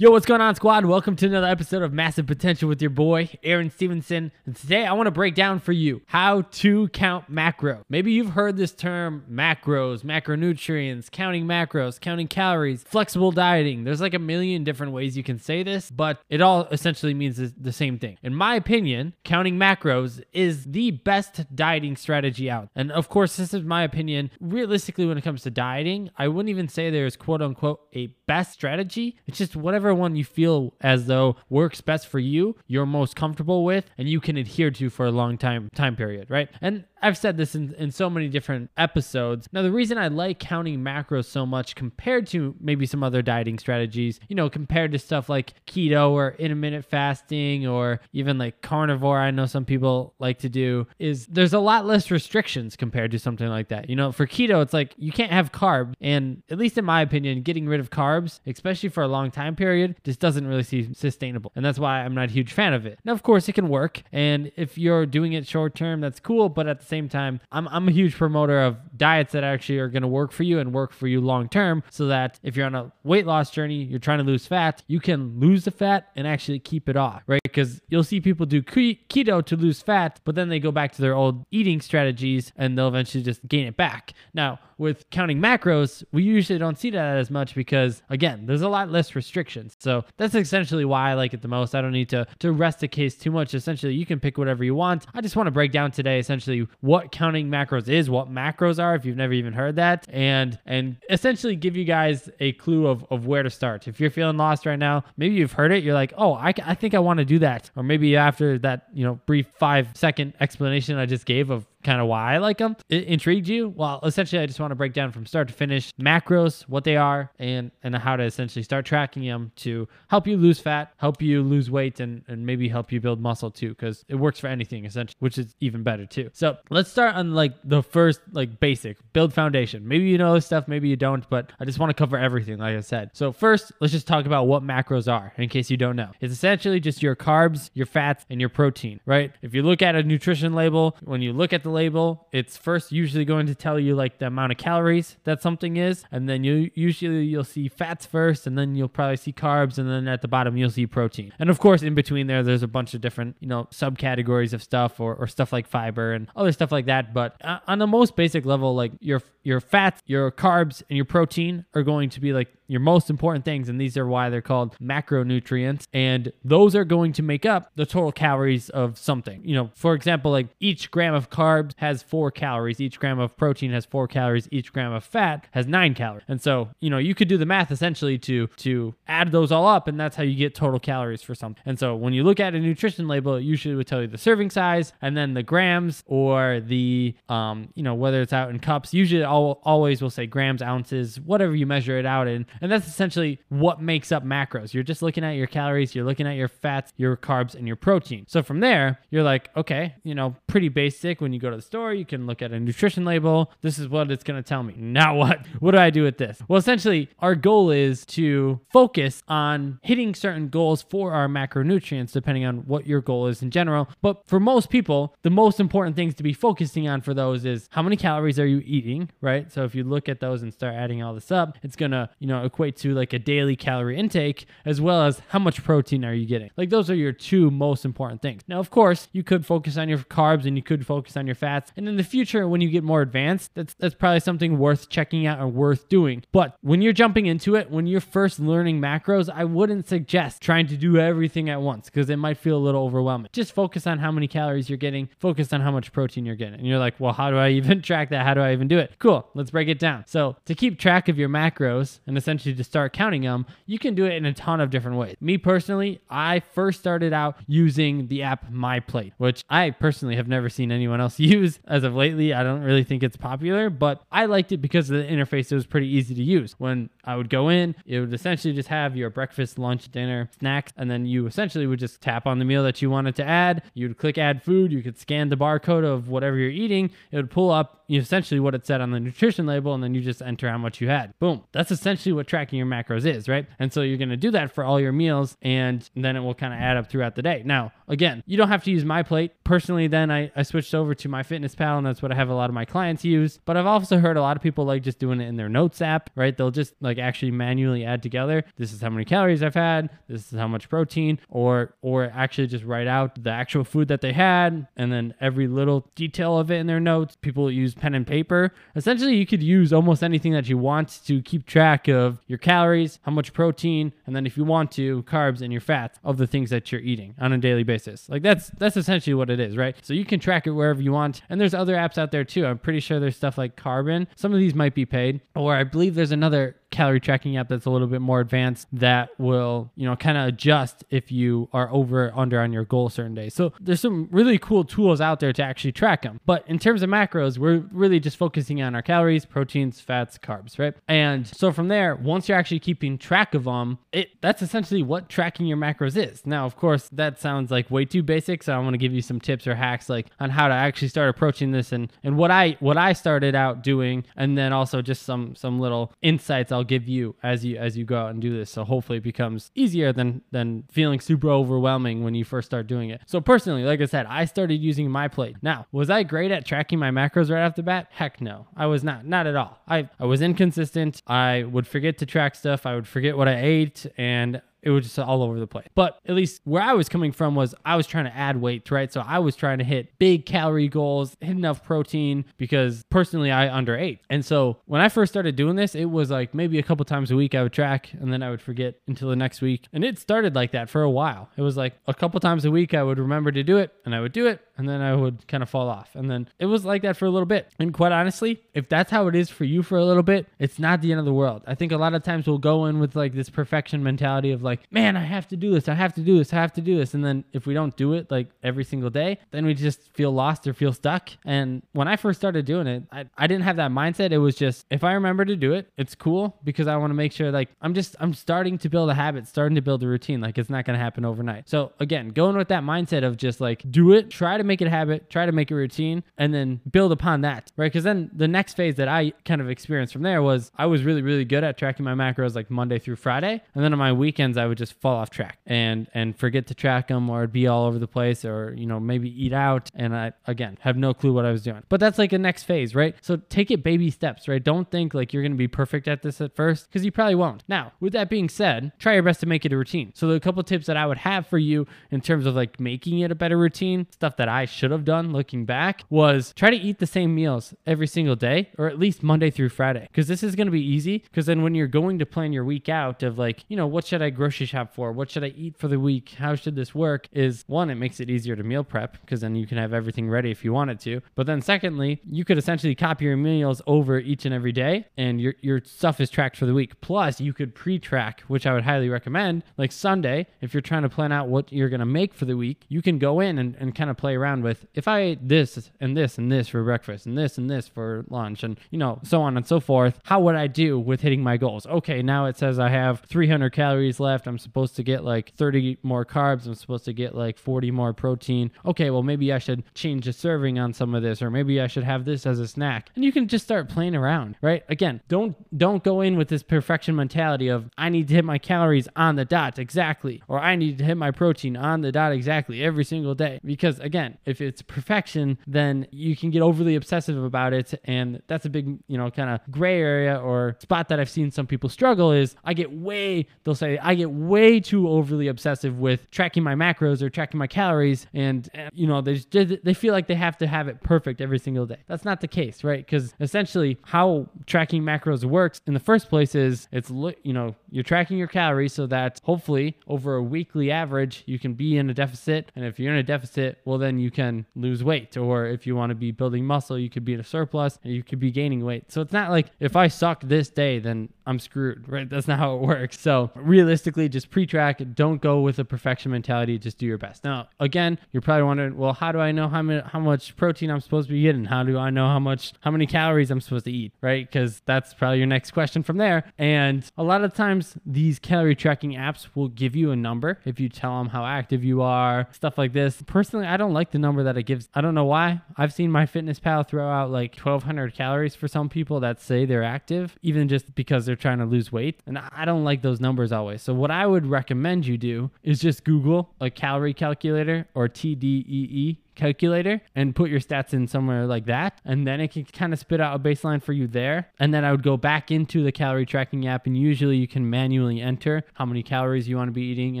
Yo, 0.02 0.10
what's 0.10 0.26
going 0.26 0.40
on, 0.40 0.52
squad? 0.56 0.84
Welcome 0.84 1.14
to 1.14 1.26
another 1.26 1.46
episode 1.46 1.80
of 1.80 1.92
Massive 1.92 2.26
Potential 2.26 2.68
with 2.68 2.82
your 2.82 2.90
boy, 2.90 3.30
Aaron 3.44 3.70
Stephenson. 3.70 4.32
And 4.46 4.56
today 4.56 4.84
I 4.84 4.94
want 4.94 5.06
to 5.06 5.12
break 5.12 5.36
down 5.36 5.60
for 5.60 5.70
you 5.70 6.02
how 6.06 6.42
to 6.42 6.88
count 6.88 7.28
macro. 7.28 7.84
Maybe 7.88 8.10
you've 8.10 8.30
heard 8.30 8.56
this 8.56 8.72
term 8.72 9.24
macros, 9.30 10.02
macronutrients, 10.02 11.08
counting 11.08 11.44
macros, 11.44 12.00
counting 12.00 12.26
calories, 12.26 12.82
flexible 12.82 13.30
dieting. 13.30 13.84
There's 13.84 14.00
like 14.00 14.12
a 14.12 14.18
million 14.18 14.64
different 14.64 14.92
ways 14.92 15.16
you 15.16 15.22
can 15.22 15.38
say 15.38 15.62
this, 15.62 15.88
but 15.88 16.18
it 16.28 16.40
all 16.40 16.66
essentially 16.72 17.14
means 17.14 17.36
the 17.52 17.72
same 17.72 18.00
thing. 18.00 18.18
In 18.24 18.34
my 18.34 18.56
opinion, 18.56 19.14
counting 19.22 19.56
macros 19.56 20.20
is 20.32 20.64
the 20.64 20.90
best 20.90 21.54
dieting 21.54 21.94
strategy 21.94 22.50
out. 22.50 22.70
And 22.74 22.90
of 22.90 23.08
course, 23.08 23.36
this 23.36 23.54
is 23.54 23.62
my 23.62 23.84
opinion. 23.84 24.32
Realistically, 24.40 25.06
when 25.06 25.16
it 25.16 25.22
comes 25.22 25.42
to 25.42 25.50
dieting, 25.52 26.10
I 26.16 26.26
wouldn't 26.26 26.50
even 26.50 26.66
say 26.66 26.90
there's 26.90 27.14
quote 27.14 27.40
unquote 27.40 27.82
a 27.94 28.08
best 28.26 28.52
strategy. 28.52 29.16
It's 29.28 29.38
just 29.38 29.54
whatever 29.54 29.91
one 29.94 30.16
you 30.16 30.24
feel 30.24 30.74
as 30.80 31.06
though 31.06 31.36
works 31.48 31.80
best 31.80 32.08
for 32.08 32.18
you, 32.18 32.56
you're 32.66 32.86
most 32.86 33.16
comfortable 33.16 33.64
with, 33.64 33.86
and 33.98 34.08
you 34.08 34.20
can 34.20 34.36
adhere 34.36 34.70
to 34.72 34.90
for 34.90 35.06
a 35.06 35.10
long 35.10 35.38
time 35.38 35.68
time 35.74 35.96
period, 35.96 36.30
right? 36.30 36.48
And 36.60 36.84
I've 37.02 37.18
said 37.18 37.36
this 37.36 37.54
in, 37.54 37.74
in 37.74 37.90
so 37.90 38.08
many 38.08 38.28
different 38.28 38.70
episodes. 38.76 39.48
Now, 39.52 39.62
the 39.62 39.72
reason 39.72 39.98
I 39.98 40.08
like 40.08 40.38
counting 40.38 40.80
macros 40.80 41.24
so 41.24 41.44
much 41.44 41.74
compared 41.74 42.26
to 42.28 42.54
maybe 42.60 42.86
some 42.86 43.02
other 43.02 43.22
dieting 43.22 43.58
strategies, 43.58 44.20
you 44.28 44.36
know, 44.36 44.48
compared 44.48 44.92
to 44.92 44.98
stuff 44.98 45.28
like 45.28 45.54
keto 45.66 46.10
or 46.10 46.36
intermittent 46.38 46.84
fasting 46.84 47.66
or 47.66 48.00
even 48.12 48.38
like 48.38 48.62
carnivore, 48.62 49.18
I 49.18 49.30
know 49.30 49.46
some 49.46 49.64
people 49.64 50.14
like 50.18 50.38
to 50.40 50.48
do, 50.48 50.86
is 50.98 51.26
there's 51.26 51.52
a 51.52 51.58
lot 51.58 51.86
less 51.86 52.10
restrictions 52.10 52.76
compared 52.76 53.10
to 53.10 53.18
something 53.18 53.48
like 53.48 53.68
that. 53.68 53.90
You 53.90 53.96
know, 53.96 54.12
for 54.12 54.26
keto, 54.26 54.62
it's 54.62 54.72
like 54.72 54.94
you 54.96 55.12
can't 55.12 55.32
have 55.32 55.52
carbs. 55.52 55.94
And 56.00 56.42
at 56.50 56.58
least 56.58 56.78
in 56.78 56.84
my 56.84 57.02
opinion, 57.02 57.42
getting 57.42 57.66
rid 57.66 57.80
of 57.80 57.90
carbs, 57.90 58.40
especially 58.46 58.88
for 58.88 59.02
a 59.02 59.08
long 59.08 59.30
time 59.30 59.56
period, 59.56 59.96
just 60.04 60.20
doesn't 60.20 60.46
really 60.46 60.62
seem 60.62 60.94
sustainable. 60.94 61.52
And 61.56 61.64
that's 61.64 61.78
why 61.78 62.04
I'm 62.04 62.14
not 62.14 62.28
a 62.28 62.32
huge 62.32 62.52
fan 62.52 62.72
of 62.72 62.86
it. 62.86 62.98
Now, 63.04 63.12
of 63.12 63.22
course, 63.22 63.48
it 63.48 63.54
can 63.54 63.68
work. 63.68 64.02
And 64.12 64.52
if 64.56 64.78
you're 64.78 65.06
doing 65.06 65.32
it 65.32 65.46
short 65.46 65.74
term, 65.74 66.00
that's 66.00 66.20
cool. 66.20 66.48
But 66.48 66.66
at 66.68 66.78
the 66.78 66.84
same 66.92 67.08
time, 67.08 67.40
I'm, 67.50 67.66
I'm 67.68 67.88
a 67.88 67.90
huge 67.90 68.14
promoter 68.14 68.60
of 68.60 68.76
diets 68.98 69.32
that 69.32 69.44
actually 69.44 69.78
are 69.78 69.88
going 69.88 70.02
to 70.02 70.08
work 70.08 70.30
for 70.30 70.42
you 70.42 70.58
and 70.58 70.74
work 70.74 70.92
for 70.92 71.06
you 71.06 71.22
long 71.22 71.48
term 71.48 71.82
so 71.90 72.06
that 72.08 72.38
if 72.42 72.54
you're 72.54 72.66
on 72.66 72.74
a 72.74 72.92
weight 73.02 73.26
loss 73.26 73.50
journey, 73.50 73.82
you're 73.82 73.98
trying 73.98 74.18
to 74.18 74.24
lose 74.24 74.46
fat, 74.46 74.82
you 74.88 75.00
can 75.00 75.40
lose 75.40 75.64
the 75.64 75.70
fat 75.70 76.10
and 76.16 76.26
actually 76.26 76.58
keep 76.58 76.90
it 76.90 76.96
off, 76.96 77.22
right? 77.26 77.40
Because 77.42 77.80
you'll 77.88 78.04
see 78.04 78.20
people 78.20 78.44
do 78.44 78.62
keto 78.62 79.42
to 79.44 79.56
lose 79.56 79.80
fat, 79.80 80.20
but 80.24 80.34
then 80.34 80.50
they 80.50 80.60
go 80.60 80.70
back 80.70 80.92
to 80.92 81.00
their 81.00 81.14
old 81.14 81.46
eating 81.50 81.80
strategies 81.80 82.52
and 82.56 82.76
they'll 82.76 82.88
eventually 82.88 83.24
just 83.24 83.46
gain 83.48 83.66
it 83.66 83.76
back. 83.78 84.12
Now, 84.34 84.58
with 84.82 85.08
counting 85.10 85.38
macros, 85.38 86.04
we 86.12 86.22
usually 86.24 86.58
don't 86.58 86.78
see 86.78 86.90
that 86.90 87.16
as 87.16 87.30
much 87.30 87.54
because 87.54 88.02
again, 88.10 88.46
there's 88.46 88.62
a 88.62 88.68
lot 88.68 88.90
less 88.90 89.14
restrictions. 89.14 89.76
So 89.78 90.04
that's 90.16 90.34
essentially 90.34 90.84
why 90.84 91.10
I 91.10 91.14
like 91.14 91.32
it 91.32 91.40
the 91.40 91.48
most. 91.48 91.74
I 91.74 91.80
don't 91.80 91.92
need 91.92 92.08
to 92.10 92.26
to 92.40 92.52
rest 92.52 92.80
the 92.80 92.88
case 92.88 93.14
too 93.16 93.30
much. 93.30 93.54
Essentially, 93.54 93.94
you 93.94 94.04
can 94.04 94.18
pick 94.20 94.36
whatever 94.36 94.64
you 94.64 94.74
want. 94.74 95.06
I 95.14 95.20
just 95.20 95.36
want 95.36 95.46
to 95.46 95.52
break 95.52 95.72
down 95.72 95.92
today 95.92 96.18
essentially 96.18 96.66
what 96.82 97.12
counting 97.12 97.48
macros 97.48 97.88
is, 97.88 98.10
what 98.10 98.28
macros 98.28 98.82
are 98.82 98.96
if 98.96 99.04
you've 99.04 99.16
never 99.16 99.32
even 99.32 99.52
heard 99.52 99.76
that, 99.76 100.04
and 100.10 100.58
and 100.66 100.96
essentially 101.08 101.54
give 101.56 101.76
you 101.76 101.84
guys 101.84 102.28
a 102.40 102.52
clue 102.52 102.88
of, 102.88 103.06
of 103.08 103.24
where 103.24 103.44
to 103.44 103.50
start. 103.50 103.86
If 103.86 104.00
you're 104.00 104.10
feeling 104.10 104.36
lost 104.36 104.66
right 104.66 104.78
now, 104.78 105.04
maybe 105.16 105.36
you've 105.36 105.52
heard 105.52 105.72
it, 105.72 105.84
you're 105.84 105.94
like, 105.94 106.12
oh, 106.18 106.34
I, 106.34 106.52
I 106.64 106.74
think 106.74 106.94
I 106.94 106.98
want 106.98 107.18
to 107.18 107.24
do 107.24 107.38
that. 107.38 107.70
Or 107.76 107.84
maybe 107.84 108.16
after 108.16 108.58
that, 108.58 108.88
you 108.92 109.04
know, 109.04 109.20
brief 109.26 109.46
five 109.58 109.88
second 109.94 110.34
explanation 110.40 110.98
I 110.98 111.06
just 111.06 111.24
gave 111.24 111.50
of 111.50 111.66
kind 111.82 112.00
of 112.00 112.06
why 112.06 112.34
I 112.34 112.38
like 112.38 112.58
them. 112.58 112.76
It 112.88 113.04
intrigued 113.04 113.48
you? 113.48 113.68
Well, 113.68 114.00
essentially, 114.02 114.42
I 114.42 114.46
just 114.46 114.60
want 114.60 114.70
to 114.70 114.76
break 114.76 114.92
down 114.92 115.12
from 115.12 115.26
start 115.26 115.48
to 115.48 115.54
finish 115.54 115.92
macros, 116.00 116.62
what 116.62 116.84
they 116.84 116.96
are, 116.96 117.30
and 117.38 117.70
and 117.82 117.94
how 117.96 118.16
to 118.16 118.22
essentially 118.24 118.62
start 118.62 118.84
tracking 118.84 119.24
them 119.24 119.52
to 119.56 119.88
help 120.08 120.26
you 120.26 120.36
lose 120.36 120.58
fat, 120.58 120.92
help 120.96 121.22
you 121.22 121.42
lose 121.42 121.70
weight, 121.70 122.00
and 122.00 122.22
and 122.28 122.46
maybe 122.46 122.68
help 122.68 122.92
you 122.92 123.00
build 123.00 123.20
muscle 123.20 123.50
too, 123.50 123.70
because 123.70 124.04
it 124.08 124.16
works 124.16 124.38
for 124.38 124.46
anything 124.46 124.84
essentially, 124.84 125.16
which 125.20 125.38
is 125.38 125.54
even 125.60 125.82
better 125.82 126.06
too. 126.06 126.30
So 126.32 126.56
let's 126.70 126.90
start 126.90 127.14
on 127.14 127.34
like 127.34 127.54
the 127.64 127.82
first 127.82 128.20
like 128.32 128.60
basic 128.60 128.98
build 129.12 129.32
foundation. 129.32 129.86
Maybe 129.86 130.04
you 130.04 130.18
know 130.18 130.34
this 130.34 130.46
stuff, 130.46 130.68
maybe 130.68 130.88
you 130.88 130.96
don't, 130.96 131.28
but 131.28 131.52
I 131.60 131.64
just 131.64 131.78
want 131.78 131.90
to 131.90 131.94
cover 131.94 132.16
everything, 132.16 132.58
like 132.58 132.76
I 132.76 132.80
said. 132.80 133.10
So 133.14 133.32
first, 133.32 133.72
let's 133.80 133.92
just 133.92 134.06
talk 134.06 134.26
about 134.26 134.46
what 134.46 134.62
macros 134.62 135.12
are, 135.12 135.32
in 135.36 135.48
case 135.48 135.70
you 135.70 135.76
don't 135.76 135.96
know. 135.96 136.10
It's 136.20 136.32
essentially 136.32 136.80
just 136.80 137.02
your 137.02 137.16
carbs, 137.16 137.70
your 137.74 137.86
fats, 137.86 138.24
and 138.30 138.40
your 138.40 138.48
protein, 138.48 139.00
right? 139.06 139.32
If 139.42 139.54
you 139.54 139.62
look 139.62 139.82
at 139.82 139.94
a 139.94 140.02
nutrition 140.02 140.54
label, 140.54 140.96
when 141.02 141.22
you 141.22 141.32
look 141.32 141.52
at 141.52 141.62
the 141.62 141.70
label, 141.72 142.26
it's 142.32 142.56
first 142.56 142.92
usually 142.92 143.24
going 143.24 143.46
to 143.46 143.54
tell 143.54 143.78
you 143.78 143.94
like 143.94 144.18
the 144.18 144.26
amount 144.26 144.52
of 144.52 144.58
calories 144.58 145.16
that 145.24 145.42
something 145.42 145.76
is, 145.76 146.04
and 146.12 146.28
then 146.28 146.44
you 146.44 146.70
usually 146.74 147.24
you'll 147.24 147.44
see 147.44 147.68
fats 147.68 148.06
first, 148.06 148.46
and 148.46 148.56
then 148.56 148.74
you'll 148.74 148.88
probably 148.88 149.16
see 149.16 149.32
carbs, 149.32 149.78
and 149.78 149.88
then 149.88 150.08
at 150.08 150.22
the 150.22 150.28
bottom 150.28 150.56
you'll 150.56 150.70
see 150.70 150.86
protein. 150.86 151.32
And 151.38 151.50
of 151.50 151.58
course, 151.58 151.82
in 151.82 151.94
between 151.94 152.26
there, 152.26 152.42
there's 152.42 152.62
a 152.62 152.68
bunch 152.68 152.94
of 152.94 153.00
different 153.00 153.36
you 153.40 153.48
know 153.48 153.64
subcategories 153.70 154.52
of 154.52 154.62
stuff 154.62 155.00
or, 155.00 155.14
or 155.14 155.26
stuff 155.26 155.52
like 155.52 155.66
fiber 155.66 156.12
and 156.12 156.28
other 156.36 156.52
stuff 156.52 156.72
like 156.72 156.86
that. 156.86 157.12
But 157.14 157.36
uh, 157.44 157.60
on 157.66 157.78
the 157.78 157.86
most 157.86 158.16
basic 158.16 158.44
level, 158.44 158.74
like 158.74 158.92
your 159.00 159.22
your 159.42 159.60
fats, 159.60 160.02
your 160.06 160.30
carbs, 160.30 160.82
and 160.88 160.96
your 160.96 161.04
protein 161.04 161.64
are 161.74 161.82
going 161.82 162.10
to 162.10 162.20
be 162.20 162.32
like 162.32 162.48
your 162.68 162.80
most 162.80 163.10
important 163.10 163.44
things, 163.44 163.68
and 163.68 163.80
these 163.80 163.96
are 163.96 164.06
why 164.06 164.30
they're 164.30 164.40
called 164.40 164.76
macronutrients. 164.78 165.86
And 165.92 166.32
those 166.44 166.74
are 166.74 166.84
going 166.84 167.12
to 167.14 167.22
make 167.22 167.44
up 167.44 167.70
the 167.76 167.84
total 167.84 168.12
calories 168.12 168.70
of 168.70 168.98
something. 168.98 169.42
You 169.44 169.54
know, 169.54 169.70
for 169.74 169.94
example, 169.94 170.30
like 170.30 170.48
each 170.60 170.90
gram 170.90 171.14
of 171.14 171.28
carbs 171.28 171.61
has 171.76 172.02
four 172.02 172.30
calories, 172.30 172.80
each 172.80 172.98
gram 172.98 173.18
of 173.18 173.36
protein 173.36 173.72
has 173.72 173.84
four 173.84 174.06
calories, 174.08 174.48
each 174.50 174.72
gram 174.72 174.92
of 174.92 175.04
fat 175.04 175.46
has 175.52 175.66
nine 175.66 175.94
calories. 175.94 176.24
And 176.28 176.40
so, 176.40 176.70
you 176.80 176.90
know, 176.90 176.98
you 176.98 177.14
could 177.14 177.28
do 177.28 177.38
the 177.38 177.46
math 177.46 177.70
essentially 177.70 178.18
to 178.18 178.46
to 178.48 178.94
add 179.08 179.32
those 179.32 179.52
all 179.52 179.66
up, 179.66 179.88
and 179.88 179.98
that's 179.98 180.16
how 180.16 180.22
you 180.22 180.36
get 180.36 180.54
total 180.54 180.80
calories 180.80 181.22
for 181.22 181.34
something. 181.34 181.62
And 181.66 181.78
so 181.78 181.94
when 181.94 182.12
you 182.12 182.24
look 182.24 182.40
at 182.40 182.54
a 182.54 182.60
nutrition 182.60 183.08
label, 183.08 183.36
it 183.36 183.42
usually 183.42 183.74
would 183.74 183.86
tell 183.86 184.00
you 184.00 184.06
the 184.06 184.18
serving 184.18 184.50
size 184.50 184.92
and 185.00 185.16
then 185.16 185.34
the 185.34 185.42
grams 185.42 186.02
or 186.06 186.60
the 186.60 187.14
um, 187.28 187.68
you 187.74 187.82
know, 187.82 187.94
whether 187.94 188.20
it's 188.20 188.32
out 188.32 188.50
in 188.50 188.58
cups. 188.58 188.92
Usually 188.94 189.22
al- 189.22 189.60
always 189.64 190.02
will 190.02 190.10
say 190.10 190.26
grams, 190.26 190.62
ounces, 190.62 191.20
whatever 191.20 191.54
you 191.54 191.66
measure 191.66 191.98
it 191.98 192.06
out 192.06 192.28
in. 192.28 192.46
And 192.60 192.70
that's 192.70 192.86
essentially 192.86 193.40
what 193.48 193.80
makes 193.80 194.12
up 194.12 194.24
macros. 194.24 194.74
You're 194.74 194.82
just 194.82 195.02
looking 195.02 195.24
at 195.24 195.32
your 195.32 195.46
calories, 195.46 195.94
you're 195.94 196.04
looking 196.04 196.26
at 196.26 196.36
your 196.36 196.48
fats, 196.48 196.92
your 196.96 197.16
carbs, 197.16 197.54
and 197.54 197.66
your 197.66 197.76
protein. 197.76 198.26
So 198.28 198.42
from 198.42 198.60
there, 198.60 199.00
you're 199.10 199.22
like, 199.22 199.50
okay, 199.56 199.94
you 200.04 200.14
know, 200.14 200.34
pretty 200.46 200.68
basic. 200.68 201.20
When 201.20 201.32
you 201.32 201.40
go 201.40 201.50
to 201.52 201.56
the 201.56 201.62
store, 201.62 201.94
you 201.94 202.04
can 202.04 202.26
look 202.26 202.42
at 202.42 202.52
a 202.52 202.60
nutrition 202.60 203.04
label. 203.04 203.50
This 203.60 203.78
is 203.78 203.88
what 203.88 204.10
it's 204.10 204.24
going 204.24 204.42
to 204.42 204.46
tell 204.46 204.62
me. 204.62 204.74
Now 204.76 205.16
what? 205.16 205.46
What 205.60 205.72
do 205.72 205.78
I 205.78 205.90
do 205.90 206.02
with 206.02 206.18
this? 206.18 206.42
Well, 206.48 206.58
essentially, 206.58 207.08
our 207.20 207.36
goal 207.36 207.70
is 207.70 208.04
to 208.06 208.60
focus 208.72 209.22
on 209.28 209.78
hitting 209.82 210.12
certain 210.12 210.48
goals 210.48 210.82
for 210.82 211.12
our 211.12 211.28
macronutrients, 211.28 212.12
depending 212.12 212.44
on 212.44 212.58
what 212.66 212.86
your 212.86 213.00
goal 213.00 213.28
is 213.28 213.42
in 213.42 213.50
general. 213.52 213.88
But 214.00 214.26
for 214.26 214.40
most 214.40 214.68
people, 214.68 215.14
the 215.22 215.30
most 215.30 215.60
important 215.60 215.94
things 215.94 216.14
to 216.16 216.24
be 216.24 216.32
focusing 216.32 216.88
on 216.88 217.00
for 217.00 217.14
those 217.14 217.44
is 217.44 217.68
how 217.70 217.82
many 217.82 217.96
calories 217.96 218.40
are 218.40 218.46
you 218.46 218.60
eating, 218.64 219.10
right? 219.20 219.52
So 219.52 219.62
if 219.62 219.74
you 219.74 219.84
look 219.84 220.08
at 220.08 220.18
those 220.18 220.42
and 220.42 220.52
start 220.52 220.74
adding 220.74 221.00
all 221.00 221.14
this 221.14 221.30
up, 221.30 221.58
it's 221.62 221.76
going 221.76 221.92
to, 221.92 222.10
you 222.18 222.26
know, 222.26 222.44
equate 222.44 222.76
to 222.78 222.92
like 222.92 223.12
a 223.12 223.18
daily 223.20 223.54
calorie 223.54 223.96
intake 223.96 224.46
as 224.64 224.80
well 224.80 225.02
as 225.02 225.22
how 225.28 225.38
much 225.38 225.62
protein 225.62 226.04
are 226.04 226.14
you 226.14 226.26
getting. 226.26 226.50
Like 226.56 226.70
those 226.70 226.90
are 226.90 226.94
your 226.94 227.12
two 227.12 227.50
most 227.50 227.84
important 227.84 228.20
things. 228.20 228.42
Now, 228.48 228.58
of 228.58 228.70
course, 228.70 229.08
you 229.12 229.22
could 229.22 229.46
focus 229.46 229.76
on 229.76 229.88
your 229.88 229.98
carbs 229.98 230.44
and 230.44 230.56
you 230.56 230.62
could 230.62 230.86
focus 230.86 231.16
on 231.16 231.26
your 231.26 231.36
fats. 231.42 231.72
And 231.76 231.88
in 231.88 231.96
the 231.96 232.04
future, 232.04 232.46
when 232.46 232.60
you 232.60 232.70
get 232.70 232.84
more 232.84 233.02
advanced, 233.02 233.50
that's 233.54 233.74
that's 233.74 233.94
probably 233.94 234.20
something 234.20 234.58
worth 234.58 234.88
checking 234.88 235.26
out 235.26 235.40
or 235.40 235.48
worth 235.48 235.88
doing. 235.88 236.22
But 236.30 236.56
when 236.62 236.80
you're 236.80 236.92
jumping 236.92 237.26
into 237.26 237.56
it, 237.56 237.68
when 237.68 237.86
you're 237.86 238.00
first 238.00 238.38
learning 238.38 238.80
macros, 238.80 239.28
I 239.28 239.44
wouldn't 239.44 239.88
suggest 239.88 240.40
trying 240.40 240.68
to 240.68 240.76
do 240.76 240.98
everything 240.98 241.50
at 241.50 241.60
once 241.60 241.90
because 241.90 242.08
it 242.10 242.16
might 242.16 242.38
feel 242.38 242.56
a 242.56 242.64
little 242.64 242.84
overwhelming. 242.84 243.28
Just 243.32 243.52
focus 243.52 243.88
on 243.88 243.98
how 243.98 244.12
many 244.12 244.28
calories 244.28 244.70
you're 244.70 244.78
getting, 244.78 245.08
focus 245.18 245.52
on 245.52 245.60
how 245.60 245.72
much 245.72 245.92
protein 245.92 246.24
you're 246.24 246.36
getting. 246.36 246.60
And 246.60 246.66
you're 246.66 246.78
like, 246.78 246.94
well, 247.00 247.12
how 247.12 247.30
do 247.30 247.36
I 247.36 247.50
even 247.50 247.82
track 247.90 248.10
that? 248.10 248.24
How 248.24 248.34
do 248.34 248.40
I 248.40 248.52
even 248.52 248.68
do 248.68 248.78
it? 248.78 248.92
Cool, 249.00 249.28
let's 249.34 249.50
break 249.50 249.68
it 249.68 249.80
down. 249.80 250.04
So 250.06 250.36
to 250.44 250.54
keep 250.54 250.78
track 250.78 251.08
of 251.08 251.18
your 251.18 251.28
macros 251.28 251.98
and 252.06 252.16
essentially 252.16 252.54
to 252.54 252.64
start 252.64 252.92
counting 252.92 253.22
them, 253.22 253.46
you 253.66 253.80
can 253.80 253.96
do 253.96 254.04
it 254.04 254.12
in 254.12 254.24
a 254.26 254.32
ton 254.32 254.60
of 254.60 254.70
different 254.70 254.96
ways. 254.96 255.16
Me 255.20 255.38
personally, 255.38 256.00
I 256.08 256.40
first 256.54 256.78
started 256.78 257.12
out 257.12 257.36
using 257.48 258.06
the 258.06 258.22
app 258.22 258.52
MyPlate, 258.52 259.12
which 259.18 259.44
I 259.50 259.70
personally 259.70 260.14
have 260.16 260.28
never 260.28 260.48
seen 260.48 260.70
anyone 260.70 261.00
else 261.00 261.18
use 261.31 261.31
as 261.66 261.84
of 261.84 261.94
lately. 261.94 262.32
I 262.34 262.42
don't 262.42 262.62
really 262.62 262.84
think 262.84 263.02
it's 263.02 263.16
popular, 263.16 263.70
but 263.70 264.02
I 264.10 264.26
liked 264.26 264.52
it 264.52 264.58
because 264.58 264.90
of 264.90 264.96
the 264.96 265.04
interface. 265.04 265.50
It 265.50 265.54
was 265.54 265.66
pretty 265.66 265.88
easy 265.88 266.14
to 266.14 266.22
use. 266.22 266.54
When 266.58 266.90
I 267.04 267.16
would 267.16 267.28
go 267.28 267.48
in, 267.48 267.74
it 267.86 268.00
would 268.00 268.12
essentially 268.14 268.54
just 268.54 268.68
have 268.68 268.96
your 268.96 269.10
breakfast, 269.10 269.58
lunch, 269.58 269.90
dinner, 269.90 270.30
snacks, 270.38 270.72
and 270.76 270.90
then 270.90 271.06
you 271.06 271.26
essentially 271.26 271.66
would 271.66 271.78
just 271.78 272.00
tap 272.00 272.26
on 272.26 272.38
the 272.38 272.44
meal 272.44 272.62
that 272.64 272.82
you 272.82 272.90
wanted 272.90 273.16
to 273.16 273.24
add. 273.24 273.62
You 273.74 273.88
would 273.88 273.98
click 273.98 274.18
add 274.18 274.42
food. 274.42 274.72
You 274.72 274.82
could 274.82 274.98
scan 274.98 275.28
the 275.28 275.36
barcode 275.36 275.84
of 275.84 276.08
whatever 276.08 276.36
you're 276.36 276.50
eating. 276.50 276.90
It 277.10 277.16
would 277.16 277.30
pull 277.30 277.50
up 277.50 277.84
essentially 277.88 278.40
what 278.40 278.54
it 278.54 278.66
said 278.66 278.80
on 278.80 278.90
the 278.90 279.00
nutrition 279.00 279.46
label, 279.46 279.74
and 279.74 279.82
then 279.82 279.94
you 279.94 280.00
just 280.00 280.22
enter 280.22 280.48
how 280.48 280.58
much 280.58 280.80
you 280.80 280.88
had. 280.88 281.18
Boom. 281.18 281.44
That's 281.52 281.70
essentially 281.70 282.12
what 282.12 282.26
tracking 282.26 282.58
your 282.58 282.66
macros 282.66 283.04
is, 283.04 283.28
right? 283.28 283.46
And 283.58 283.72
so 283.72 283.82
you're 283.82 283.98
going 283.98 284.08
to 284.08 284.16
do 284.16 284.30
that 284.30 284.54
for 284.54 284.64
all 284.64 284.80
your 284.80 284.92
meals, 284.92 285.36
and 285.42 285.88
then 285.94 286.16
it 286.16 286.20
will 286.20 286.34
kind 286.34 286.54
of 286.54 286.60
add 286.60 286.76
up 286.76 286.88
throughout 286.88 287.14
the 287.14 287.22
day. 287.22 287.42
Now, 287.44 287.72
again, 287.88 288.22
you 288.26 288.36
don't 288.36 288.48
have 288.48 288.64
to 288.64 288.70
use 288.70 288.84
MyPlate. 288.84 289.32
Personally, 289.44 289.88
then 289.88 290.10
I, 290.10 290.30
I 290.34 290.42
switched 290.42 290.74
over 290.74 290.94
to 290.94 291.08
MyFitnessPal, 291.12 291.78
and 291.78 291.86
that's 291.86 292.02
what 292.02 292.10
I 292.10 292.14
have 292.14 292.28
a 292.28 292.34
lot 292.34 292.50
of 292.50 292.54
my 292.54 292.64
clients 292.64 293.04
use. 293.04 293.38
But 293.44 293.56
I've 293.56 293.66
also 293.66 293.98
heard 293.98 294.16
a 294.16 294.22
lot 294.22 294.36
of 294.36 294.42
people 294.42 294.64
like 294.64 294.82
just 294.82 294.98
doing 294.98 295.20
it 295.20 295.28
in 295.28 295.36
their 295.36 295.48
notes 295.48 295.80
app, 295.82 296.10
right? 296.16 296.36
They'll 296.36 296.50
just 296.50 296.74
like 296.80 296.98
actually 296.98 297.30
manually 297.30 297.84
add 297.84 298.02
together. 298.02 298.44
This 298.56 298.72
is 298.72 298.80
how 298.80 298.90
many 298.90 299.04
calories 299.04 299.42
I've 299.42 299.54
had. 299.54 299.90
This 300.08 300.32
is 300.32 300.38
how 300.38 300.48
much 300.48 300.68
protein, 300.68 301.18
or 301.28 301.74
or 301.82 302.10
actually 302.14 302.46
just 302.46 302.64
write 302.64 302.86
out 302.86 303.22
the 303.22 303.30
actual 303.30 303.64
food 303.64 303.88
that 303.88 304.00
they 304.00 304.12
had, 304.12 304.66
and 304.76 304.92
then 304.92 305.14
every 305.20 305.46
little 305.46 305.90
detail 305.94 306.38
of 306.38 306.50
it 306.50 306.56
in 306.56 306.66
their 306.66 306.80
notes. 306.80 307.16
People 307.20 307.50
use 307.50 307.74
pen 307.74 307.94
and 307.94 308.06
paper. 308.06 308.52
Essentially, 308.74 309.16
you 309.16 309.26
could 309.26 309.42
use 309.42 309.72
almost 309.72 310.02
anything 310.02 310.32
that 310.32 310.48
you 310.48 310.58
want 310.58 311.00
to 311.04 311.20
keep 311.22 311.46
track 311.46 311.88
of 311.88 312.20
your 312.26 312.38
calories, 312.38 312.98
how 313.02 313.12
much 313.12 313.32
protein, 313.32 313.92
and 314.06 314.16
then 314.16 314.26
if 314.26 314.36
you 314.36 314.44
want 314.44 314.70
to, 314.72 315.02
carbs 315.04 315.42
and 315.42 315.52
your 315.52 315.60
fats 315.60 315.98
of 316.04 316.16
the 316.16 316.26
things 316.26 316.50
that 316.50 316.70
you're 316.72 316.80
eating 316.80 317.14
on 317.20 317.32
a 317.32 317.38
daily 317.38 317.62
basis. 317.62 318.08
Like 318.08 318.22
that's 318.22 318.48
that's 318.50 318.76
essentially 318.76 319.14
what 319.14 319.30
it 319.30 319.40
is, 319.40 319.56
right? 319.56 319.76
So 319.82 319.92
you 319.92 320.04
can 320.04 320.20
track 320.20 320.46
it 320.46 320.52
wherever 320.52 320.80
you 320.80 320.92
want. 320.92 321.01
And 321.28 321.40
there's 321.40 321.54
other 321.54 321.74
apps 321.74 321.98
out 321.98 322.12
there 322.12 322.24
too. 322.24 322.46
I'm 322.46 322.58
pretty 322.58 322.80
sure 322.80 323.00
there's 323.00 323.16
stuff 323.16 323.36
like 323.38 323.56
Carbon. 323.56 324.06
Some 324.16 324.32
of 324.32 324.38
these 324.38 324.54
might 324.54 324.74
be 324.74 324.86
paid, 324.86 325.20
or 325.34 325.54
I 325.54 325.64
believe 325.64 325.94
there's 325.94 326.12
another 326.12 326.56
calorie 326.72 327.00
tracking 327.00 327.36
app 327.36 327.48
that's 327.48 327.66
a 327.66 327.70
little 327.70 327.86
bit 327.86 328.00
more 328.00 328.20
advanced 328.20 328.66
that 328.72 329.10
will, 329.18 329.70
you 329.76 329.86
know, 329.86 329.94
kind 329.94 330.18
of 330.18 330.26
adjust 330.26 330.84
if 330.90 331.12
you 331.12 331.48
are 331.52 331.70
over 331.70 331.92
or 331.92 332.12
under 332.18 332.40
on 332.40 332.52
your 332.52 332.64
goal 332.64 332.88
certain 332.88 333.14
days. 333.14 333.34
So 333.34 333.52
there's 333.60 333.80
some 333.80 334.08
really 334.10 334.38
cool 334.38 334.64
tools 334.64 335.00
out 335.00 335.20
there 335.20 335.32
to 335.32 335.42
actually 335.42 335.72
track 335.72 336.02
them. 336.02 336.20
But 336.26 336.44
in 336.48 336.58
terms 336.58 336.82
of 336.82 336.90
macros, 336.90 337.38
we're 337.38 337.64
really 337.70 338.00
just 338.00 338.16
focusing 338.16 338.62
on 338.62 338.74
our 338.74 338.82
calories, 338.82 339.24
proteins, 339.24 339.80
fats, 339.80 340.18
carbs, 340.18 340.58
right? 340.58 340.74
And 340.88 341.26
so 341.26 341.52
from 341.52 341.68
there, 341.68 341.94
once 341.94 342.28
you're 342.28 342.38
actually 342.38 342.60
keeping 342.60 342.98
track 342.98 343.34
of 343.34 343.44
them, 343.44 343.78
it 343.92 344.08
that's 344.20 344.42
essentially 344.42 344.82
what 344.82 345.08
tracking 345.08 345.46
your 345.46 345.58
macros 345.58 345.96
is. 345.96 346.26
Now, 346.26 346.46
of 346.46 346.56
course, 346.56 346.88
that 346.92 347.20
sounds 347.20 347.50
like 347.50 347.70
way 347.70 347.84
too 347.84 348.02
basic, 348.02 348.42
so 348.42 348.54
I 348.54 348.58
want 348.58 348.74
to 348.74 348.78
give 348.78 348.92
you 348.92 349.02
some 349.02 349.20
tips 349.20 349.46
or 349.46 349.54
hacks 349.54 349.88
like 349.88 350.06
on 350.18 350.30
how 350.30 350.48
to 350.48 350.54
actually 350.54 350.88
start 350.88 351.10
approaching 351.10 351.52
this 351.52 351.72
and 351.72 351.92
and 352.02 352.16
what 352.16 352.30
I 352.30 352.56
what 352.60 352.78
I 352.78 352.92
started 352.94 353.34
out 353.34 353.62
doing 353.62 354.04
and 354.16 354.36
then 354.38 354.52
also 354.52 354.82
just 354.82 355.02
some 355.02 355.34
some 355.36 355.60
little 355.60 355.92
insights 356.02 356.52
I'll 356.62 356.66
give 356.66 356.86
you 356.86 357.16
as 357.24 357.44
you 357.44 357.56
as 357.56 357.76
you 357.76 357.84
go 357.84 357.96
out 357.98 358.10
and 358.10 358.22
do 358.22 358.36
this. 358.36 358.48
So 358.48 358.62
hopefully 358.62 358.98
it 358.98 359.04
becomes 359.04 359.50
easier 359.56 359.92
than 359.92 360.22
than 360.30 360.62
feeling 360.70 361.00
super 361.00 361.28
overwhelming 361.28 362.04
when 362.04 362.14
you 362.14 362.24
first 362.24 362.46
start 362.46 362.68
doing 362.68 362.90
it. 362.90 363.00
So 363.06 363.20
personally, 363.20 363.64
like 363.64 363.80
I 363.80 363.86
said, 363.86 364.06
I 364.06 364.26
started 364.26 364.62
using 364.62 364.88
MyPlate. 364.88 365.42
Now, 365.42 365.66
was 365.72 365.90
I 365.90 366.04
great 366.04 366.30
at 366.30 366.46
tracking 366.46 366.78
my 366.78 366.90
macros 366.90 367.32
right 367.32 367.44
off 367.44 367.56
the 367.56 367.64
bat? 367.64 367.88
Heck 367.90 368.20
no. 368.20 368.46
I 368.56 368.66
was 368.66 368.84
not. 368.84 369.04
Not 369.04 369.26
at 369.26 369.34
all. 369.34 369.58
I 369.66 369.88
I 369.98 370.04
was 370.04 370.22
inconsistent. 370.22 371.02
I 371.08 371.42
would 371.42 371.66
forget 371.66 371.98
to 371.98 372.06
track 372.06 372.36
stuff. 372.36 372.64
I 372.64 372.76
would 372.76 372.86
forget 372.86 373.16
what 373.16 373.26
I 373.26 373.40
ate 373.40 373.86
and 373.96 374.40
it 374.62 374.70
was 374.70 374.84
just 374.84 374.98
all 374.98 375.22
over 375.22 375.38
the 375.38 375.46
place. 375.46 375.66
But 375.74 375.98
at 376.06 376.14
least 376.14 376.40
where 376.44 376.62
I 376.62 376.72
was 376.72 376.88
coming 376.88 377.12
from 377.12 377.34
was 377.34 377.54
I 377.64 377.76
was 377.76 377.86
trying 377.86 378.04
to 378.04 378.16
add 378.16 378.40
weight, 378.40 378.70
right? 378.70 378.92
So 378.92 379.02
I 379.06 379.18
was 379.18 379.36
trying 379.36 379.58
to 379.58 379.64
hit 379.64 379.98
big 379.98 380.26
calorie 380.26 380.68
goals, 380.68 381.16
hit 381.20 381.36
enough 381.36 381.64
protein 381.64 382.24
because 382.36 382.84
personally 382.90 383.30
I 383.30 383.48
underate. 383.48 384.00
And 384.08 384.24
so 384.24 384.58
when 384.66 384.80
I 384.80 384.88
first 384.88 385.12
started 385.12 385.36
doing 385.36 385.56
this, 385.56 385.74
it 385.74 385.86
was 385.86 386.10
like 386.10 386.34
maybe 386.34 386.58
a 386.58 386.62
couple 386.62 386.84
times 386.84 387.10
a 387.10 387.16
week 387.16 387.34
I 387.34 387.42
would 387.42 387.52
track 387.52 387.92
and 387.92 388.12
then 388.12 388.22
I 388.22 388.30
would 388.30 388.40
forget 388.42 388.76
until 388.86 389.08
the 389.08 389.16
next 389.16 389.40
week. 389.40 389.66
And 389.72 389.84
it 389.84 389.98
started 389.98 390.34
like 390.34 390.52
that 390.52 390.70
for 390.70 390.82
a 390.82 390.90
while. 390.90 391.28
It 391.36 391.42
was 391.42 391.56
like 391.56 391.74
a 391.86 391.94
couple 391.94 392.20
times 392.20 392.44
a 392.44 392.50
week 392.50 392.74
I 392.74 392.82
would 392.82 392.98
remember 392.98 393.32
to 393.32 393.42
do 393.42 393.58
it 393.58 393.72
and 393.84 393.94
I 393.94 394.00
would 394.00 394.12
do 394.12 394.26
it 394.26 394.40
and 394.62 394.68
then 394.68 394.80
I 394.80 394.94
would 394.94 395.26
kind 395.26 395.42
of 395.42 395.50
fall 395.50 395.68
off. 395.68 395.90
And 395.96 396.08
then 396.08 396.28
it 396.38 396.46
was 396.46 396.64
like 396.64 396.82
that 396.82 396.96
for 396.96 397.06
a 397.06 397.10
little 397.10 397.26
bit. 397.26 397.48
And 397.58 397.74
quite 397.74 397.90
honestly, 397.90 398.40
if 398.54 398.68
that's 398.68 398.92
how 398.92 399.08
it 399.08 399.16
is 399.16 399.28
for 399.28 399.42
you 399.42 399.64
for 399.64 399.76
a 399.76 399.84
little 399.84 400.04
bit, 400.04 400.28
it's 400.38 400.60
not 400.60 400.80
the 400.80 400.92
end 400.92 401.00
of 401.00 401.04
the 401.04 401.12
world. 401.12 401.42
I 401.48 401.56
think 401.56 401.72
a 401.72 401.76
lot 401.76 401.94
of 401.94 402.04
times 402.04 402.28
we'll 402.28 402.38
go 402.38 402.66
in 402.66 402.78
with 402.78 402.94
like 402.94 403.12
this 403.12 403.28
perfection 403.28 403.82
mentality 403.82 404.30
of 404.30 404.40
like, 404.40 404.60
man, 404.70 404.96
I 404.96 405.02
have 405.02 405.26
to 405.28 405.36
do 405.36 405.50
this, 405.50 405.68
I 405.68 405.74
have 405.74 405.94
to 405.94 406.00
do 406.00 406.16
this, 406.16 406.32
I 406.32 406.36
have 406.36 406.52
to 406.52 406.60
do 406.60 406.76
this. 406.76 406.94
And 406.94 407.04
then 407.04 407.24
if 407.32 407.44
we 407.44 407.54
don't 407.54 407.76
do 407.76 407.94
it 407.94 408.08
like 408.08 408.28
every 408.44 408.62
single 408.62 408.88
day, 408.88 409.18
then 409.32 409.46
we 409.46 409.54
just 409.54 409.92
feel 409.94 410.12
lost 410.12 410.46
or 410.46 410.54
feel 410.54 410.72
stuck. 410.72 411.10
And 411.24 411.62
when 411.72 411.88
I 411.88 411.96
first 411.96 412.20
started 412.20 412.46
doing 412.46 412.68
it, 412.68 412.84
I, 412.92 413.06
I 413.18 413.26
didn't 413.26 413.42
have 413.42 413.56
that 413.56 413.72
mindset. 413.72 414.12
It 414.12 414.18
was 414.18 414.36
just 414.36 414.64
if 414.70 414.84
I 414.84 414.92
remember 414.92 415.24
to 415.24 415.34
do 415.34 415.54
it, 415.54 415.68
it's 415.76 415.96
cool 415.96 416.36
because 416.44 416.68
I 416.68 416.76
want 416.76 416.90
to 416.90 416.94
make 416.94 417.10
sure 417.10 417.32
like 417.32 417.48
I'm 417.60 417.74
just 417.74 417.96
I'm 417.98 418.14
starting 418.14 418.58
to 418.58 418.68
build 418.68 418.90
a 418.90 418.94
habit, 418.94 419.26
starting 419.26 419.56
to 419.56 419.62
build 419.62 419.82
a 419.82 419.88
routine. 419.88 420.20
Like 420.20 420.38
it's 420.38 420.50
not 420.50 420.64
gonna 420.64 420.78
happen 420.78 421.04
overnight. 421.04 421.48
So 421.48 421.72
again, 421.80 422.10
going 422.10 422.36
with 422.36 422.48
that 422.48 422.62
mindset 422.62 423.02
of 423.02 423.16
just 423.16 423.40
like 423.40 423.68
do 423.68 423.92
it, 423.92 424.10
try 424.10 424.36
to 424.36 424.44
make 424.44 424.51
it 424.60 424.66
a 424.66 424.70
habit, 424.70 425.10
try 425.10 425.26
to 425.26 425.32
make 425.32 425.50
a 425.50 425.54
routine, 425.54 426.02
and 426.18 426.32
then 426.34 426.60
build 426.70 426.92
upon 426.92 427.22
that, 427.22 427.50
right? 427.56 427.72
Because 427.72 427.84
then 427.84 428.10
the 428.14 428.28
next 428.28 428.54
phase 428.54 428.76
that 428.76 428.88
I 428.88 429.12
kind 429.24 429.40
of 429.40 429.48
experienced 429.48 429.92
from 429.92 430.02
there 430.02 430.22
was 430.22 430.52
I 430.56 430.66
was 430.66 430.82
really, 430.82 431.02
really 431.02 431.24
good 431.24 431.44
at 431.44 431.56
tracking 431.56 431.84
my 431.84 431.94
macros 431.94 432.34
like 432.34 432.50
Monday 432.50 432.78
through 432.78 432.96
Friday. 432.96 433.42
And 433.54 433.64
then 433.64 433.72
on 433.72 433.78
my 433.78 433.92
weekends, 433.92 434.36
I 434.36 434.46
would 434.46 434.58
just 434.58 434.74
fall 434.74 434.96
off 434.96 435.10
track 435.10 435.38
and 435.46 435.88
and 435.94 436.16
forget 436.16 436.46
to 436.48 436.54
track 436.54 436.88
them 436.88 437.08
or 437.08 437.26
be 437.26 437.46
all 437.46 437.66
over 437.66 437.78
the 437.78 437.86
place 437.86 438.24
or, 438.24 438.54
you 438.56 438.66
know, 438.66 438.78
maybe 438.78 439.08
eat 439.24 439.32
out. 439.32 439.70
And 439.74 439.96
I, 439.96 440.12
again, 440.26 440.58
have 440.60 440.76
no 440.76 440.94
clue 440.94 441.12
what 441.12 441.24
I 441.24 441.32
was 441.32 441.42
doing. 441.42 441.62
But 441.68 441.80
that's 441.80 441.98
like 441.98 442.12
a 442.12 442.18
next 442.18 442.44
phase, 442.44 442.74
right? 442.74 442.94
So 443.00 443.16
take 443.16 443.50
it 443.50 443.62
baby 443.62 443.90
steps, 443.90 444.28
right? 444.28 444.42
Don't 444.42 444.70
think 444.70 444.94
like 444.94 445.12
you're 445.12 445.22
to 445.32 445.38
be 445.38 445.48
perfect 445.48 445.88
at 445.88 446.02
this 446.02 446.20
at 446.20 446.34
first 446.36 446.68
because 446.68 446.84
you 446.84 446.92
probably 446.92 447.14
won't. 447.14 447.42
Now, 447.48 447.72
with 447.80 447.92
that 447.92 448.08
being 448.08 448.28
said, 448.28 448.72
try 448.78 448.94
your 448.94 449.02
best 449.02 449.20
to 449.20 449.26
make 449.26 449.44
it 449.44 449.52
a 449.52 449.56
routine. 449.56 449.92
So 449.94 450.08
the 450.08 450.20
couple 450.20 450.42
tips 450.42 450.66
that 450.66 450.76
I 450.76 450.86
would 450.86 450.98
have 450.98 451.26
for 451.26 451.38
you 451.38 451.66
in 451.90 452.00
terms 452.00 452.26
of 452.26 452.34
like 452.34 452.60
making 452.60 453.00
it 453.00 453.10
a 453.10 453.14
better 453.14 453.36
routine, 453.36 453.86
stuff 453.90 454.16
that 454.16 454.28
I 454.32 454.46
should 454.46 454.70
have 454.70 454.86
done 454.86 455.12
looking 455.12 455.44
back 455.44 455.82
was 455.90 456.32
try 456.34 456.48
to 456.48 456.56
eat 456.56 456.78
the 456.78 456.86
same 456.86 457.14
meals 457.14 457.52
every 457.66 457.86
single 457.86 458.16
day 458.16 458.48
or 458.56 458.66
at 458.66 458.78
least 458.78 459.02
Monday 459.02 459.30
through 459.30 459.50
Friday 459.50 459.86
because 459.90 460.08
this 460.08 460.22
is 460.22 460.34
going 460.34 460.46
to 460.46 460.52
be 460.52 460.64
easy 460.64 460.98
because 461.00 461.26
then 461.26 461.42
when 461.42 461.54
you're 461.54 461.66
going 461.66 461.98
to 461.98 462.06
plan 462.06 462.32
your 462.32 462.44
week 462.44 462.70
out 462.70 463.02
of 463.02 463.18
like, 463.18 463.44
you 463.48 463.58
know, 463.58 463.66
what 463.66 463.84
should 463.84 464.00
I 464.00 464.08
grocery 464.08 464.46
shop 464.46 464.74
for? 464.74 464.90
What 464.90 465.10
should 465.10 465.22
I 465.22 465.34
eat 465.36 465.58
for 465.58 465.68
the 465.68 465.78
week? 465.78 466.14
How 466.18 466.34
should 466.34 466.56
this 466.56 466.74
work? 466.74 467.08
Is 467.12 467.44
one, 467.46 467.68
it 467.68 467.74
makes 467.74 468.00
it 468.00 468.08
easier 468.08 468.34
to 468.34 468.42
meal 468.42 468.64
prep 468.64 468.98
because 469.02 469.20
then 469.20 469.36
you 469.36 469.46
can 469.46 469.58
have 469.58 469.74
everything 469.74 470.08
ready 470.08 470.30
if 470.30 470.46
you 470.46 470.52
wanted 470.54 470.80
to. 470.80 471.02
But 471.14 471.26
then 471.26 471.42
secondly, 471.42 472.00
you 472.08 472.24
could 472.24 472.38
essentially 472.38 472.74
copy 472.74 473.04
your 473.04 473.18
meals 473.18 473.60
over 473.66 473.98
each 473.98 474.24
and 474.24 474.34
every 474.34 474.52
day 474.52 474.86
and 474.96 475.20
your 475.20 475.34
your 475.42 475.60
stuff 475.62 476.00
is 476.00 476.08
tracked 476.08 476.38
for 476.38 476.46
the 476.46 476.54
week. 476.54 476.80
Plus, 476.80 477.20
you 477.20 477.34
could 477.34 477.54
pre-track, 477.54 478.22
which 478.28 478.46
I 478.46 478.54
would 478.54 478.64
highly 478.64 478.88
recommend, 478.88 479.42
like 479.58 479.72
Sunday, 479.72 480.26
if 480.40 480.54
you're 480.54 480.62
trying 480.62 480.84
to 480.84 480.88
plan 480.88 481.12
out 481.12 481.28
what 481.28 481.52
you're 481.52 481.68
going 481.68 481.80
to 481.80 481.86
make 482.00 482.14
for 482.14 482.24
the 482.24 482.36
week, 482.36 482.64
you 482.68 482.80
can 482.80 482.98
go 482.98 483.20
in 483.20 483.38
and, 483.38 483.54
and 483.56 483.74
kind 483.74 483.90
of 483.90 483.98
play 483.98 484.14
around 484.14 484.21
with 484.22 484.66
if 484.74 484.86
I 484.86 485.00
ate 485.00 485.28
this 485.28 485.70
and 485.80 485.96
this 485.96 486.16
and 486.16 486.30
this 486.30 486.48
for 486.48 486.62
breakfast 486.62 487.06
and 487.06 487.18
this 487.18 487.38
and 487.38 487.50
this 487.50 487.66
for 487.66 488.04
lunch 488.08 488.44
and 488.44 488.58
you 488.70 488.78
know 488.78 489.00
so 489.02 489.20
on 489.20 489.36
and 489.36 489.44
so 489.44 489.58
forth 489.58 489.98
how 490.04 490.20
would 490.20 490.36
i 490.36 490.46
do 490.46 490.78
with 490.78 491.00
hitting 491.00 491.22
my 491.22 491.36
goals? 491.36 491.66
Okay 491.66 492.02
now 492.02 492.26
it 492.26 492.36
says 492.36 492.60
i 492.60 492.68
have 492.68 493.00
300 493.00 493.50
calories 493.50 493.98
left. 493.98 494.28
I'm 494.28 494.38
supposed 494.38 494.76
to 494.76 494.84
get 494.84 495.02
like 495.04 495.34
30 495.34 495.78
more 495.82 496.04
carbs. 496.04 496.46
I'm 496.46 496.54
supposed 496.54 496.84
to 496.84 496.92
get 496.92 497.16
like 497.16 497.36
40 497.36 497.72
more 497.72 497.92
protein. 497.92 498.52
Okay 498.64 498.90
well 498.90 499.02
maybe 499.02 499.32
i 499.32 499.38
should 499.38 499.64
change 499.74 500.04
the 500.04 500.12
serving 500.12 500.58
on 500.58 500.72
some 500.72 500.94
of 500.94 501.02
this 501.02 501.20
or 501.20 501.30
maybe 501.30 501.60
i 501.60 501.66
should 501.66 501.84
have 501.84 502.04
this 502.04 502.24
as 502.24 502.38
a 502.38 502.46
snack. 502.46 502.90
And 502.94 503.04
you 503.04 503.10
can 503.10 503.26
just 503.26 503.44
start 503.44 503.68
playing 503.68 503.96
around 503.96 504.36
right? 504.40 504.62
Again 504.68 505.00
don't 505.08 505.34
don't 505.58 505.82
go 505.82 506.00
in 506.00 506.16
with 506.16 506.28
this 506.28 506.44
perfection 506.44 506.94
mentality 506.94 507.48
of 507.48 507.68
i 507.76 507.88
need 507.88 508.06
to 508.08 508.14
hit 508.14 508.24
my 508.24 508.38
calories 508.38 508.86
on 508.94 509.16
the 509.16 509.24
dot 509.24 509.58
exactly 509.58 510.22
or 510.28 510.38
i 510.38 510.54
need 510.54 510.78
to 510.78 510.84
hit 510.84 510.96
my 510.96 511.10
protein 511.10 511.56
on 511.56 511.80
the 511.80 511.90
dot 511.90 512.12
exactly 512.12 512.62
every 512.62 512.84
single 512.84 513.14
day. 513.14 513.40
Because 513.44 513.80
again 513.80 514.11
if 514.24 514.40
it's 514.40 514.62
perfection 514.62 515.38
then 515.46 515.86
you 515.90 516.16
can 516.16 516.30
get 516.30 516.42
overly 516.42 516.74
obsessive 516.74 517.22
about 517.22 517.52
it. 517.52 517.74
And 517.84 518.22
that's 518.26 518.46
a 518.46 518.50
big 518.50 518.78
you 518.86 518.98
know 518.98 519.10
kind 519.10 519.30
of 519.30 519.40
gray 519.50 519.80
area 519.80 520.16
or 520.16 520.56
spot 520.60 520.88
that 520.88 520.98
i've 521.00 521.10
seen 521.10 521.30
some 521.30 521.46
people 521.46 521.68
struggle 521.68 522.12
is 522.12 522.34
i 522.44 522.54
get 522.54 522.72
way 522.72 523.26
they'll 523.44 523.54
say 523.54 523.78
i 523.78 523.94
get 523.94 524.10
way 524.10 524.60
too 524.60 524.88
overly 524.88 525.28
obsessive 525.28 525.78
with 525.78 526.10
tracking 526.10 526.42
my 526.42 526.54
macros 526.54 527.02
or 527.02 527.10
tracking 527.10 527.38
my 527.38 527.46
calories. 527.46 528.06
And 528.14 528.48
uh, 528.56 528.70
you 528.72 528.86
know 528.86 529.00
they 529.00 529.14
just, 529.16 529.64
they 529.64 529.74
feel 529.74 529.92
like 529.92 530.06
they 530.06 530.14
have 530.14 530.36
to 530.38 530.46
have 530.46 530.68
it 530.68 530.82
perfect 530.82 531.20
every 531.20 531.38
single 531.38 531.66
day. 531.66 531.78
That's 531.86 532.04
not 532.04 532.20
the 532.20 532.28
case 532.28 532.62
right? 532.64 532.84
Because 532.84 533.14
essentially 533.20 533.78
how 533.82 534.28
tracking 534.46 534.82
macros 534.82 535.24
works 535.24 535.60
in 535.66 535.74
the 535.74 535.80
first 535.80 536.08
place 536.08 536.34
is 536.34 536.68
it's 536.72 536.90
you 536.90 537.32
know 537.32 537.54
you're 537.70 537.84
tracking 537.84 538.18
your 538.18 538.28
calories 538.28 538.72
so 538.72 538.86
that 538.86 539.20
hopefully 539.24 539.76
over 539.86 540.14
a 540.14 540.22
weekly 540.22 540.70
average 540.70 541.22
you 541.26 541.38
can 541.38 541.54
be 541.54 541.76
in 541.76 541.90
a 541.90 541.94
deficit. 541.94 542.50
And 542.56 542.64
if 542.64 542.78
you're 542.78 542.92
in 542.92 542.98
a 542.98 543.02
deficit 543.02 543.58
well 543.64 543.78
then 543.78 543.98
you 544.02 544.10
can 544.10 544.46
lose 544.54 544.82
weight. 544.84 545.16
Or 545.16 545.46
if 545.46 545.66
you 545.66 545.76
want 545.76 545.90
to 545.90 545.94
be 545.94 546.10
building 546.10 546.44
muscle, 546.44 546.78
you 546.78 546.90
could 546.90 547.04
be 547.04 547.14
in 547.14 547.20
a 547.20 547.24
surplus 547.24 547.78
and 547.84 547.92
you 547.92 548.02
could 548.02 548.20
be 548.20 548.30
gaining 548.30 548.64
weight. 548.64 548.90
So 548.90 549.00
it's 549.00 549.12
not 549.12 549.30
like 549.30 549.48
if 549.60 549.76
I 549.76 549.88
suck 549.88 550.22
this 550.22 550.48
day, 550.50 550.78
then 550.78 551.08
I'm 551.26 551.38
screwed, 551.38 551.88
right? 551.88 552.08
That's 552.08 552.26
not 552.26 552.38
how 552.38 552.56
it 552.56 552.62
works. 552.62 553.00
So 553.00 553.30
realistically, 553.36 554.08
just 554.08 554.30
pre-track. 554.30 554.82
Don't 554.94 555.22
go 555.22 555.40
with 555.40 555.58
a 555.58 555.64
perfection 555.64 556.10
mentality. 556.10 556.58
Just 556.58 556.78
do 556.78 556.86
your 556.86 556.98
best. 556.98 557.22
Now, 557.22 557.48
again, 557.60 557.98
you're 558.10 558.22
probably 558.22 558.42
wondering, 558.42 558.76
well, 558.76 558.92
how 558.92 559.12
do 559.12 559.20
I 559.20 559.30
know 559.30 559.48
how 559.48 559.62
many, 559.62 559.82
how 559.86 560.00
much 560.00 560.34
protein 560.36 560.70
I'm 560.70 560.80
supposed 560.80 561.08
to 561.08 561.12
be 561.12 561.22
getting? 561.22 561.44
How 561.44 561.62
do 561.62 561.78
I 561.78 561.90
know 561.90 562.08
how 562.08 562.18
much, 562.18 562.54
how 562.60 562.72
many 562.72 562.86
calories 562.86 563.30
I'm 563.30 563.40
supposed 563.40 563.66
to 563.66 563.72
eat, 563.72 563.92
right? 564.00 564.26
Because 564.26 564.62
that's 564.66 564.94
probably 564.94 565.18
your 565.18 565.28
next 565.28 565.52
question 565.52 565.84
from 565.84 565.98
there. 565.98 566.24
And 566.38 566.84
a 566.98 567.04
lot 567.04 567.22
of 567.22 567.34
times, 567.34 567.76
these 567.86 568.18
calorie 568.18 568.56
tracking 568.56 568.94
apps 568.94 569.28
will 569.34 569.48
give 569.48 569.76
you 569.76 569.92
a 569.92 569.96
number 569.96 570.40
if 570.44 570.58
you 570.58 570.68
tell 570.68 570.98
them 570.98 571.10
how 571.10 571.24
active 571.24 571.62
you 571.62 571.82
are, 571.82 572.26
stuff 572.32 572.58
like 572.58 572.72
this. 572.72 573.00
Personally, 573.06 573.46
I 573.46 573.56
don't 573.56 573.72
like 573.72 573.91
the 573.92 573.98
number 573.98 574.22
that 574.24 574.36
it 574.36 574.44
gives. 574.44 574.68
I 574.74 574.80
don't 574.80 574.94
know 574.94 575.04
why. 575.04 575.40
I've 575.56 575.72
seen 575.72 575.90
MyFitnessPal 575.90 576.68
throw 576.68 576.88
out 576.88 577.10
like 577.10 577.36
1200 577.36 577.94
calories 577.94 578.34
for 578.34 578.48
some 578.48 578.68
people 578.68 579.00
that 579.00 579.20
say 579.20 579.44
they're 579.44 579.62
active, 579.62 580.18
even 580.22 580.48
just 580.48 580.74
because 580.74 581.06
they're 581.06 581.16
trying 581.16 581.38
to 581.38 581.44
lose 581.44 581.70
weight. 581.70 582.00
And 582.06 582.18
I 582.18 582.44
don't 582.44 582.64
like 582.64 582.82
those 582.82 583.00
numbers 583.00 583.32
always. 583.32 583.62
So, 583.62 583.74
what 583.74 583.90
I 583.90 584.06
would 584.06 584.26
recommend 584.26 584.86
you 584.86 584.98
do 584.98 585.30
is 585.42 585.60
just 585.60 585.84
Google 585.84 586.34
a 586.40 586.50
calorie 586.50 586.94
calculator 586.94 587.68
or 587.74 587.88
TDEE 587.88 588.96
calculator 589.14 589.80
and 589.94 590.14
put 590.14 590.30
your 590.30 590.40
stats 590.40 590.72
in 590.72 590.86
somewhere 590.86 591.26
like 591.26 591.46
that. 591.46 591.80
And 591.84 592.06
then 592.06 592.20
it 592.20 592.32
can 592.32 592.44
kind 592.44 592.72
of 592.72 592.78
spit 592.78 593.00
out 593.00 593.14
a 593.14 593.18
baseline 593.18 593.62
for 593.62 593.72
you 593.72 593.86
there. 593.86 594.30
And 594.38 594.52
then 594.52 594.64
I 594.64 594.72
would 594.72 594.82
go 594.82 594.96
back 594.96 595.30
into 595.30 595.62
the 595.62 595.72
calorie 595.72 596.06
tracking 596.06 596.46
app. 596.46 596.66
And 596.66 596.76
usually 596.76 597.16
you 597.16 597.28
can 597.28 597.48
manually 597.48 598.00
enter 598.00 598.44
how 598.54 598.64
many 598.64 598.82
calories 598.82 599.28
you 599.28 599.36
want 599.36 599.48
to 599.48 599.52
be 599.52 599.62
eating 599.62 600.00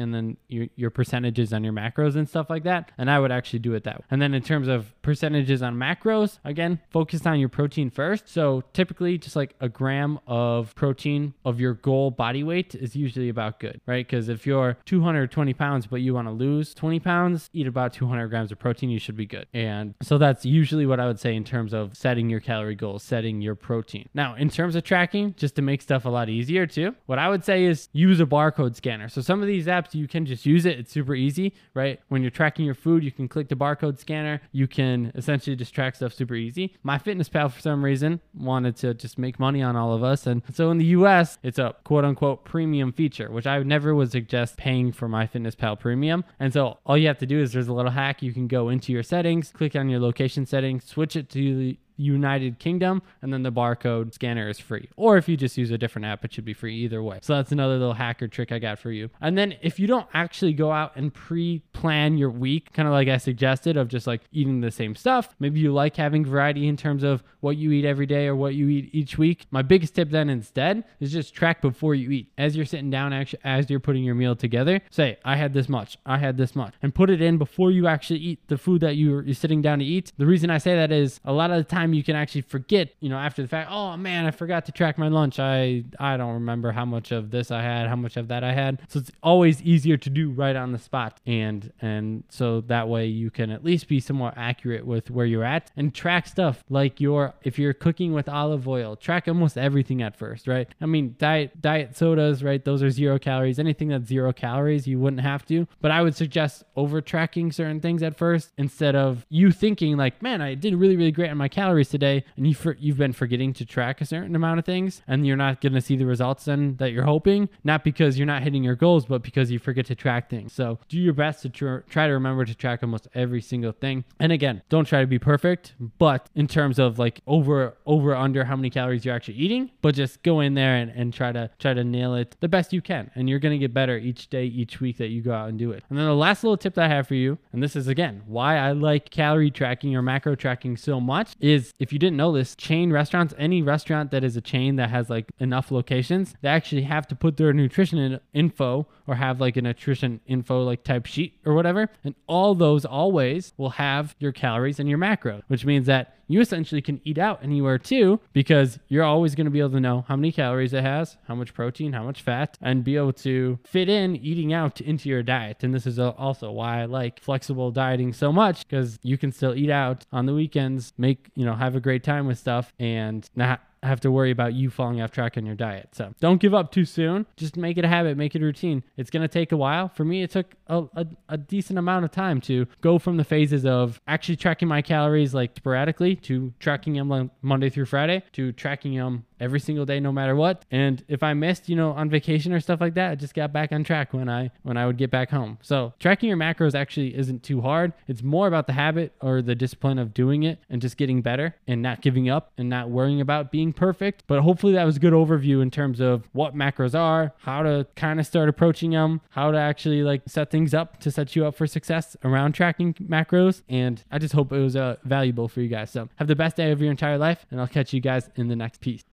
and 0.00 0.14
then 0.14 0.36
your, 0.48 0.66
your 0.76 0.90
percentages 0.90 1.52
on 1.52 1.64
your 1.64 1.72
macros 1.72 2.16
and 2.16 2.28
stuff 2.28 2.48
like 2.50 2.64
that. 2.64 2.90
And 2.98 3.10
I 3.10 3.18
would 3.18 3.32
actually 3.32 3.60
do 3.60 3.74
it 3.74 3.84
that 3.84 3.98
way. 3.98 4.04
And 4.10 4.20
then 4.20 4.34
in 4.34 4.42
terms 4.42 4.68
of 4.68 4.92
percentages 5.02 5.62
on 5.62 5.76
macros, 5.76 6.38
again, 6.44 6.80
focus 6.90 7.26
on 7.26 7.38
your 7.38 7.48
protein 7.48 7.90
first. 7.90 8.28
So 8.28 8.62
typically 8.72 9.18
just 9.18 9.36
like 9.36 9.54
a 9.60 9.68
gram 9.68 10.18
of 10.26 10.74
protein 10.74 11.34
of 11.44 11.60
your 11.60 11.74
goal 11.74 12.10
body 12.10 12.42
weight 12.42 12.74
is 12.74 12.96
usually 12.96 13.28
about 13.28 13.60
good, 13.60 13.80
right? 13.86 14.06
Because 14.06 14.28
if 14.28 14.46
you're 14.46 14.76
220 14.86 15.54
pounds, 15.54 15.86
but 15.86 16.00
you 16.00 16.14
want 16.14 16.28
to 16.28 16.32
lose 16.32 16.74
20 16.74 17.00
pounds, 17.00 17.50
eat 17.52 17.66
about 17.66 17.92
200 17.92 18.28
grams 18.28 18.52
of 18.52 18.58
protein. 18.58 18.90
You 18.90 18.98
should 19.02 19.16
be 19.16 19.26
good. 19.26 19.46
And 19.52 19.94
so 20.02 20.18
that's 20.18 20.44
usually 20.44 20.86
what 20.86 21.00
I 21.00 21.06
would 21.06 21.20
say 21.20 21.34
in 21.34 21.44
terms 21.44 21.72
of 21.72 21.96
setting 21.96 22.30
your 22.30 22.40
calorie 22.40 22.74
goals, 22.74 23.02
setting 23.02 23.40
your 23.40 23.54
protein. 23.54 24.08
Now, 24.14 24.34
in 24.34 24.48
terms 24.48 24.76
of 24.76 24.84
tracking, 24.84 25.34
just 25.36 25.56
to 25.56 25.62
make 25.62 25.82
stuff 25.82 26.04
a 26.04 26.08
lot 26.08 26.28
easier 26.28 26.66
too, 26.66 26.94
what 27.06 27.18
I 27.18 27.28
would 27.28 27.44
say 27.44 27.64
is 27.64 27.88
use 27.92 28.20
a 28.20 28.26
barcode 28.26 28.76
scanner. 28.76 29.08
So 29.08 29.20
some 29.20 29.40
of 29.40 29.46
these 29.46 29.66
apps, 29.66 29.94
you 29.94 30.08
can 30.08 30.24
just 30.24 30.46
use 30.46 30.64
it. 30.64 30.78
It's 30.78 30.92
super 30.92 31.14
easy, 31.14 31.54
right? 31.74 32.00
When 32.08 32.22
you're 32.22 32.30
tracking 32.30 32.64
your 32.64 32.74
food, 32.74 33.04
you 33.04 33.12
can 33.12 33.28
click 33.28 33.48
the 33.48 33.56
barcode 33.56 33.98
scanner. 33.98 34.40
You 34.52 34.66
can 34.66 35.12
essentially 35.14 35.56
just 35.56 35.74
track 35.74 35.96
stuff 35.96 36.12
super 36.12 36.34
easy. 36.34 36.74
MyFitnessPal, 36.84 37.50
for 37.52 37.60
some 37.60 37.84
reason, 37.84 38.20
wanted 38.34 38.76
to 38.76 38.94
just 38.94 39.18
make 39.18 39.38
money 39.38 39.62
on 39.62 39.76
all 39.76 39.92
of 39.92 40.02
us. 40.02 40.26
And 40.26 40.42
so 40.52 40.70
in 40.70 40.78
the 40.78 40.86
US, 40.86 41.38
it's 41.42 41.58
a 41.58 41.74
quote 41.84 42.04
unquote 42.04 42.44
premium 42.44 42.92
feature, 42.92 43.30
which 43.30 43.46
I 43.46 43.62
never 43.62 43.94
would 43.94 44.10
suggest 44.12 44.56
paying 44.56 44.92
for 44.92 45.08
MyFitnessPal 45.08 45.80
premium. 45.80 46.24
And 46.38 46.52
so 46.52 46.78
all 46.86 46.96
you 46.96 47.08
have 47.08 47.18
to 47.18 47.26
do 47.26 47.40
is 47.40 47.52
there's 47.52 47.68
a 47.68 47.72
little 47.72 47.90
hack. 47.90 48.22
You 48.22 48.32
can 48.32 48.46
go 48.46 48.68
into 48.68 48.91
your 48.92 49.02
settings, 49.02 49.50
click 49.50 49.74
on 49.74 49.88
your 49.88 50.00
location 50.00 50.46
settings, 50.46 50.84
switch 50.84 51.16
it 51.16 51.28
to 51.30 51.76
United 52.02 52.58
Kingdom, 52.58 53.02
and 53.22 53.32
then 53.32 53.42
the 53.42 53.52
barcode 53.52 54.12
scanner 54.14 54.48
is 54.48 54.58
free. 54.58 54.88
Or 54.96 55.16
if 55.16 55.28
you 55.28 55.36
just 55.36 55.56
use 55.56 55.70
a 55.70 55.78
different 55.78 56.06
app, 56.06 56.24
it 56.24 56.32
should 56.32 56.44
be 56.44 56.54
free 56.54 56.76
either 56.76 57.02
way. 57.02 57.18
So 57.22 57.34
that's 57.36 57.52
another 57.52 57.74
little 57.78 57.94
hacker 57.94 58.28
trick 58.28 58.52
I 58.52 58.58
got 58.58 58.78
for 58.78 58.90
you. 58.90 59.10
And 59.20 59.36
then 59.36 59.54
if 59.62 59.78
you 59.78 59.86
don't 59.86 60.06
actually 60.14 60.52
go 60.52 60.72
out 60.72 60.92
and 60.96 61.12
pre 61.12 61.60
plan 61.72 62.18
your 62.18 62.30
week, 62.30 62.72
kind 62.72 62.86
of 62.86 62.92
like 62.92 63.08
I 63.08 63.16
suggested, 63.16 63.76
of 63.76 63.88
just 63.88 64.06
like 64.06 64.22
eating 64.32 64.60
the 64.60 64.70
same 64.70 64.94
stuff, 64.94 65.34
maybe 65.38 65.60
you 65.60 65.72
like 65.72 65.96
having 65.96 66.24
variety 66.24 66.68
in 66.68 66.76
terms 66.76 67.02
of 67.02 67.22
what 67.40 67.56
you 67.56 67.72
eat 67.72 67.84
every 67.84 68.06
day 68.06 68.26
or 68.26 68.36
what 68.36 68.54
you 68.54 68.68
eat 68.68 68.90
each 68.92 69.18
week. 69.18 69.46
My 69.50 69.62
biggest 69.62 69.94
tip 69.94 70.10
then 70.10 70.30
instead 70.30 70.84
is 71.00 71.12
just 71.12 71.34
track 71.34 71.60
before 71.60 71.94
you 71.94 72.10
eat. 72.10 72.32
As 72.38 72.56
you're 72.56 72.66
sitting 72.66 72.90
down, 72.90 73.12
actually, 73.12 73.40
as 73.44 73.68
you're 73.68 73.80
putting 73.80 74.04
your 74.04 74.14
meal 74.14 74.36
together, 74.36 74.80
say, 74.90 75.18
I 75.24 75.36
had 75.36 75.52
this 75.52 75.68
much, 75.68 75.98
I 76.06 76.18
had 76.18 76.36
this 76.36 76.54
much, 76.54 76.74
and 76.82 76.94
put 76.94 77.10
it 77.10 77.20
in 77.20 77.38
before 77.38 77.70
you 77.70 77.86
actually 77.86 78.20
eat 78.20 78.40
the 78.48 78.58
food 78.58 78.80
that 78.82 78.96
you're, 78.96 79.22
you're 79.22 79.34
sitting 79.34 79.62
down 79.62 79.80
to 79.80 79.84
eat. 79.84 80.12
The 80.16 80.26
reason 80.26 80.50
I 80.50 80.58
say 80.58 80.76
that 80.76 80.92
is 80.92 81.20
a 81.24 81.32
lot 81.32 81.50
of 81.50 81.56
the 81.56 81.64
time 81.64 81.91
you 81.94 82.02
can 82.02 82.16
actually 82.16 82.42
forget, 82.42 82.90
you 83.00 83.08
know, 83.08 83.18
after 83.18 83.42
the 83.42 83.48
fact, 83.48 83.70
oh 83.70 83.96
man, 83.96 84.26
I 84.26 84.30
forgot 84.30 84.66
to 84.66 84.72
track 84.72 84.98
my 84.98 85.08
lunch. 85.08 85.38
I 85.38 85.84
I 85.98 86.16
don't 86.16 86.34
remember 86.34 86.72
how 86.72 86.84
much 86.84 87.12
of 87.12 87.30
this 87.30 87.50
I 87.50 87.62
had, 87.62 87.88
how 87.88 87.96
much 87.96 88.16
of 88.16 88.28
that 88.28 88.44
I 88.44 88.52
had. 88.52 88.80
So 88.88 88.98
it's 88.98 89.10
always 89.22 89.62
easier 89.62 89.96
to 89.96 90.10
do 90.10 90.30
right 90.30 90.56
on 90.56 90.72
the 90.72 90.78
spot. 90.78 91.20
And 91.26 91.72
and 91.80 92.24
so 92.28 92.60
that 92.62 92.88
way 92.88 93.06
you 93.06 93.30
can 93.30 93.50
at 93.50 93.64
least 93.64 93.88
be 93.88 94.00
somewhat 94.00 94.34
accurate 94.36 94.86
with 94.86 95.10
where 95.10 95.26
you're 95.26 95.44
at 95.44 95.70
and 95.76 95.94
track 95.94 96.26
stuff 96.26 96.64
like 96.68 97.00
your 97.00 97.34
if 97.42 97.58
you're 97.58 97.72
cooking 97.72 98.12
with 98.12 98.28
olive 98.28 98.66
oil, 98.68 98.96
track 98.96 99.28
almost 99.28 99.58
everything 99.58 100.02
at 100.02 100.16
first, 100.16 100.46
right? 100.46 100.68
I 100.80 100.86
mean, 100.86 101.16
diet 101.18 101.60
diet 101.60 101.96
sodas, 101.96 102.42
right? 102.42 102.64
Those 102.64 102.82
are 102.82 102.90
zero 102.90 103.18
calories. 103.18 103.58
Anything 103.58 103.88
that's 103.88 104.06
zero 104.08 104.32
calories, 104.32 104.86
you 104.86 104.98
wouldn't 104.98 105.22
have 105.22 105.44
to. 105.46 105.66
But 105.80 105.90
I 105.90 106.02
would 106.02 106.14
suggest 106.14 106.64
over 106.76 107.00
tracking 107.00 107.52
certain 107.52 107.80
things 107.80 108.02
at 108.02 108.16
first 108.16 108.52
instead 108.56 108.94
of 108.94 109.26
you 109.28 109.50
thinking 109.50 109.96
like, 109.96 110.22
man, 110.22 110.40
I 110.40 110.54
did 110.54 110.74
really 110.74 110.96
really 110.96 111.12
great 111.12 111.30
on 111.30 111.36
my 111.36 111.48
calories 111.48 111.81
today, 111.88 112.24
and 112.36 112.46
you 112.46 112.54
for, 112.54 112.76
you've 112.78 112.98
been 112.98 113.12
forgetting 113.12 113.52
to 113.54 113.64
track 113.64 114.00
a 114.00 114.06
certain 114.06 114.34
amount 114.34 114.58
of 114.58 114.64
things, 114.64 115.02
and 115.06 115.26
you're 115.26 115.36
not 115.36 115.60
going 115.60 115.72
to 115.74 115.80
see 115.80 115.96
the 115.96 116.06
results 116.06 116.44
then 116.44 116.76
that 116.76 116.92
you're 116.92 117.04
hoping. 117.04 117.48
Not 117.64 117.84
because 117.84 118.18
you're 118.18 118.26
not 118.26 118.42
hitting 118.42 118.64
your 118.64 118.76
goals, 118.76 119.06
but 119.06 119.22
because 119.22 119.50
you 119.50 119.58
forget 119.58 119.86
to 119.86 119.94
track 119.94 120.30
things. 120.30 120.52
So 120.52 120.78
do 120.88 120.98
your 120.98 121.12
best 121.14 121.42
to 121.42 121.48
tr- 121.48 121.78
try 121.88 122.06
to 122.06 122.12
remember 122.12 122.44
to 122.44 122.54
track 122.54 122.82
almost 122.82 123.08
every 123.14 123.40
single 123.40 123.72
thing. 123.72 124.04
And 124.18 124.32
again, 124.32 124.62
don't 124.68 124.84
try 124.84 125.00
to 125.00 125.06
be 125.06 125.18
perfect, 125.18 125.74
but 125.98 126.28
in 126.34 126.46
terms 126.46 126.78
of 126.78 126.98
like 126.98 127.20
over 127.26 127.76
over 127.86 128.14
under 128.14 128.44
how 128.44 128.56
many 128.56 128.70
calories 128.70 129.04
you're 129.04 129.14
actually 129.14 129.34
eating, 129.34 129.70
but 129.80 129.94
just 129.94 130.22
go 130.22 130.40
in 130.40 130.54
there 130.54 130.76
and, 130.76 130.90
and 130.90 131.12
try 131.12 131.32
to 131.32 131.50
try 131.58 131.74
to 131.74 131.84
nail 131.84 132.14
it 132.14 132.36
the 132.40 132.48
best 132.48 132.72
you 132.72 132.80
can, 132.80 133.10
and 133.14 133.28
you're 133.28 133.38
going 133.38 133.52
to 133.52 133.58
get 133.58 133.72
better 133.74 133.96
each 133.96 134.28
day, 134.28 134.44
each 134.44 134.80
week 134.80 134.98
that 134.98 135.08
you 135.08 135.22
go 135.22 135.32
out 135.32 135.48
and 135.48 135.58
do 135.58 135.70
it. 135.72 135.84
And 135.88 135.98
then 135.98 136.06
the 136.06 136.14
last 136.14 136.42
little 136.42 136.56
tip 136.56 136.74
that 136.74 136.84
I 136.84 136.94
have 136.94 137.08
for 137.08 137.14
you, 137.14 137.38
and 137.52 137.62
this 137.62 137.76
is 137.76 137.88
again 137.88 138.22
why 138.26 138.56
I 138.56 138.72
like 138.72 139.10
calorie 139.10 139.50
tracking 139.50 139.94
or 139.94 140.02
macro 140.02 140.34
tracking 140.34 140.76
so 140.76 141.00
much, 141.00 141.34
is 141.40 141.61
if 141.78 141.92
you 141.92 141.98
didn't 141.98 142.16
know 142.16 142.32
this, 142.32 142.54
chain 142.56 142.92
restaurants, 142.92 143.34
any 143.38 143.62
restaurant 143.62 144.10
that 144.10 144.24
is 144.24 144.36
a 144.36 144.40
chain 144.40 144.76
that 144.76 144.90
has 144.90 145.08
like 145.10 145.32
enough 145.38 145.70
locations, 145.70 146.34
they 146.40 146.48
actually 146.48 146.82
have 146.82 147.06
to 147.08 147.16
put 147.16 147.36
their 147.36 147.52
nutrition 147.52 147.98
in, 147.98 148.20
info 148.32 148.86
or 149.06 149.14
have 149.16 149.40
like 149.40 149.56
a 149.56 149.62
nutrition 149.62 150.20
info 150.26 150.62
like 150.62 150.84
type 150.84 151.06
sheet 151.06 151.38
or 151.44 151.54
whatever. 151.54 151.88
And 152.04 152.14
all 152.26 152.54
those 152.54 152.84
always 152.84 153.52
will 153.56 153.70
have 153.70 154.14
your 154.18 154.32
calories 154.32 154.80
and 154.80 154.88
your 154.88 154.98
macro, 154.98 155.42
which 155.48 155.64
means 155.64 155.86
that 155.86 156.16
you 156.32 156.40
essentially 156.40 156.82
can 156.82 157.00
eat 157.04 157.18
out 157.18 157.42
anywhere 157.42 157.78
too 157.78 158.20
because 158.32 158.78
you're 158.88 159.04
always 159.04 159.34
going 159.34 159.44
to 159.44 159.50
be 159.50 159.60
able 159.60 159.70
to 159.70 159.80
know 159.80 160.04
how 160.08 160.16
many 160.16 160.32
calories 160.32 160.72
it 160.72 160.82
has, 160.82 161.16
how 161.28 161.34
much 161.34 161.54
protein, 161.54 161.92
how 161.92 162.04
much 162.04 162.22
fat, 162.22 162.56
and 162.60 162.84
be 162.84 162.96
able 162.96 163.12
to 163.12 163.58
fit 163.64 163.88
in 163.88 164.16
eating 164.16 164.52
out 164.52 164.80
into 164.80 165.08
your 165.08 165.22
diet. 165.22 165.62
And 165.62 165.74
this 165.74 165.86
is 165.86 165.98
also 165.98 166.50
why 166.50 166.82
I 166.82 166.84
like 166.86 167.20
flexible 167.20 167.70
dieting 167.70 168.12
so 168.12 168.32
much 168.32 168.66
because 168.68 168.98
you 169.02 169.18
can 169.18 169.32
still 169.32 169.54
eat 169.54 169.70
out 169.70 170.06
on 170.12 170.26
the 170.26 170.34
weekends, 170.34 170.92
make, 170.96 171.30
you 171.34 171.44
know, 171.44 171.54
have 171.54 171.76
a 171.76 171.80
great 171.80 172.02
time 172.02 172.26
with 172.26 172.38
stuff 172.38 172.72
and 172.78 173.28
not 173.34 173.60
have 173.82 174.00
to 174.00 174.10
worry 174.10 174.30
about 174.30 174.54
you 174.54 174.70
falling 174.70 175.00
off 175.00 175.10
track 175.10 175.36
on 175.36 175.44
your 175.44 175.54
diet. 175.54 175.88
So 175.92 176.14
don't 176.20 176.40
give 176.40 176.54
up 176.54 176.70
too 176.70 176.84
soon. 176.84 177.26
Just 177.36 177.56
make 177.56 177.78
it 177.78 177.84
a 177.84 177.88
habit, 177.88 178.16
make 178.16 178.34
it 178.34 178.42
a 178.42 178.44
routine. 178.44 178.82
It's 178.96 179.10
going 179.10 179.22
to 179.22 179.28
take 179.28 179.52
a 179.52 179.56
while. 179.56 179.88
For 179.88 180.04
me, 180.04 180.22
it 180.22 180.30
took 180.30 180.54
a, 180.68 180.84
a, 180.94 181.06
a, 181.28 181.38
decent 181.38 181.78
amount 181.78 182.04
of 182.04 182.10
time 182.12 182.40
to 182.42 182.66
go 182.80 182.98
from 182.98 183.16
the 183.16 183.24
phases 183.24 183.66
of 183.66 184.00
actually 184.06 184.36
tracking 184.36 184.68
my 184.68 184.80
calories 184.80 185.34
like 185.34 185.56
sporadically 185.56 186.16
to 186.16 186.52
tracking 186.60 186.94
them 186.94 187.30
Monday 187.42 187.68
through 187.68 187.86
Friday 187.86 188.22
to 188.32 188.52
tracking 188.52 188.96
them 188.96 189.24
every 189.42 189.60
single 189.60 189.84
day 189.84 190.00
no 190.00 190.12
matter 190.12 190.34
what. 190.34 190.64
And 190.70 191.04
if 191.08 191.22
i 191.22 191.34
missed 191.34 191.68
you 191.68 191.76
know 191.76 191.90
on 191.92 192.08
vacation 192.08 192.52
or 192.52 192.60
stuff 192.60 192.80
like 192.80 192.94
that 192.94 193.10
i 193.10 193.14
just 193.14 193.34
got 193.34 193.52
back 193.52 193.72
on 193.72 193.84
track 193.84 194.12
when 194.12 194.28
i 194.28 194.50
when 194.62 194.76
i 194.76 194.86
would 194.86 194.96
get 194.96 195.10
back 195.10 195.30
home. 195.30 195.58
So 195.62 195.92
tracking 195.98 196.28
your 196.28 196.38
macros 196.38 196.74
actually 196.74 197.16
isn't 197.16 197.42
too 197.42 197.60
hard. 197.60 197.92
It's 198.06 198.22
more 198.22 198.46
about 198.46 198.66
the 198.66 198.72
habit 198.72 199.14
or 199.20 199.42
the 199.42 199.54
discipline 199.54 199.98
of 199.98 200.14
doing 200.14 200.42
it 200.44 200.60
and 200.70 200.80
just 200.80 200.96
getting 200.96 201.22
better 201.22 201.56
and 201.66 201.82
not 201.82 202.00
giving 202.00 202.28
up 202.28 202.52
and 202.56 202.68
not 202.68 202.90
worrying 202.90 203.20
about 203.20 203.50
being 203.50 203.72
perfect. 203.72 204.24
But 204.26 204.40
hopefully 204.40 204.72
that 204.74 204.84
was 204.84 204.96
a 204.96 205.00
good 205.00 205.12
overview 205.12 205.60
in 205.60 205.70
terms 205.70 206.00
of 206.00 206.28
what 206.32 206.54
macros 206.54 206.98
are 206.98 207.34
how 207.38 207.62
to 207.62 207.86
kind 207.96 208.20
of 208.20 208.26
start 208.26 208.48
approaching 208.48 208.90
them 208.92 209.20
how 209.30 209.50
to 209.50 209.58
actually 209.58 210.02
like 210.02 210.22
set 210.26 210.50
things 210.50 210.72
up 210.72 211.00
to 211.00 211.10
set 211.10 211.34
you 211.34 211.44
up 211.46 211.56
for 211.56 211.66
success 211.66 212.16
around 212.24 212.52
tracking 212.52 212.94
macros. 212.94 213.62
And 213.68 214.02
i 214.10 214.18
just 214.18 214.34
hope 214.34 214.52
it 214.52 214.60
was 214.60 214.76
uh, 214.76 214.96
valuable 215.04 215.48
for 215.48 215.60
you 215.60 215.68
guys. 215.68 215.90
So 215.90 216.08
have 216.16 216.28
the 216.28 216.36
best 216.36 216.56
day 216.56 216.70
of 216.70 216.80
your 216.80 216.90
entire 216.90 217.18
life 217.18 217.44
and 217.50 217.60
i'll 217.60 217.68
catch 217.68 217.92
you 217.92 218.00
guys 218.00 218.28
in 218.36 218.48
the 218.48 218.56
next 218.56 218.80
piece 218.80 219.04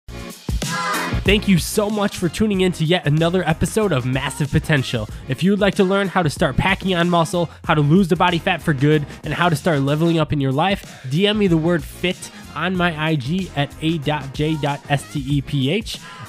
Thank 1.23 1.47
you 1.47 1.57
so 1.59 1.89
much 1.89 2.17
for 2.17 2.27
tuning 2.27 2.61
in 2.61 2.71
to 2.71 2.83
yet 2.83 3.05
another 3.05 3.47
episode 3.47 3.91
of 3.91 4.05
Massive 4.05 4.49
Potential. 4.49 5.07
If 5.27 5.43
you 5.43 5.51
would 5.51 5.59
like 5.59 5.75
to 5.75 5.83
learn 5.83 6.07
how 6.07 6.23
to 6.23 6.29
start 6.29 6.57
packing 6.57 6.95
on 6.95 7.09
muscle, 7.09 7.49
how 7.65 7.75
to 7.75 7.81
lose 7.81 8.07
the 8.07 8.15
body 8.15 8.39
fat 8.39 8.61
for 8.61 8.73
good, 8.73 9.05
and 9.23 9.33
how 9.33 9.49
to 9.49 9.55
start 9.55 9.81
leveling 9.81 10.17
up 10.19 10.33
in 10.33 10.41
your 10.41 10.51
life, 10.51 11.03
DM 11.07 11.37
me 11.37 11.47
the 11.47 11.57
word 11.57 11.83
FIT 11.83 12.31
on 12.55 12.75
my 12.75 13.11
IG 13.11 13.51
at 13.55 13.73
a.j.steph, 13.81 15.09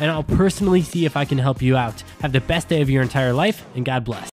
and 0.00 0.10
I'll 0.10 0.22
personally 0.22 0.82
see 0.82 1.06
if 1.06 1.16
I 1.16 1.24
can 1.24 1.38
help 1.38 1.62
you 1.62 1.76
out. 1.76 2.02
Have 2.20 2.32
the 2.32 2.40
best 2.40 2.68
day 2.68 2.82
of 2.82 2.90
your 2.90 3.02
entire 3.02 3.32
life, 3.32 3.64
and 3.74 3.84
God 3.84 4.04
bless. 4.04 4.29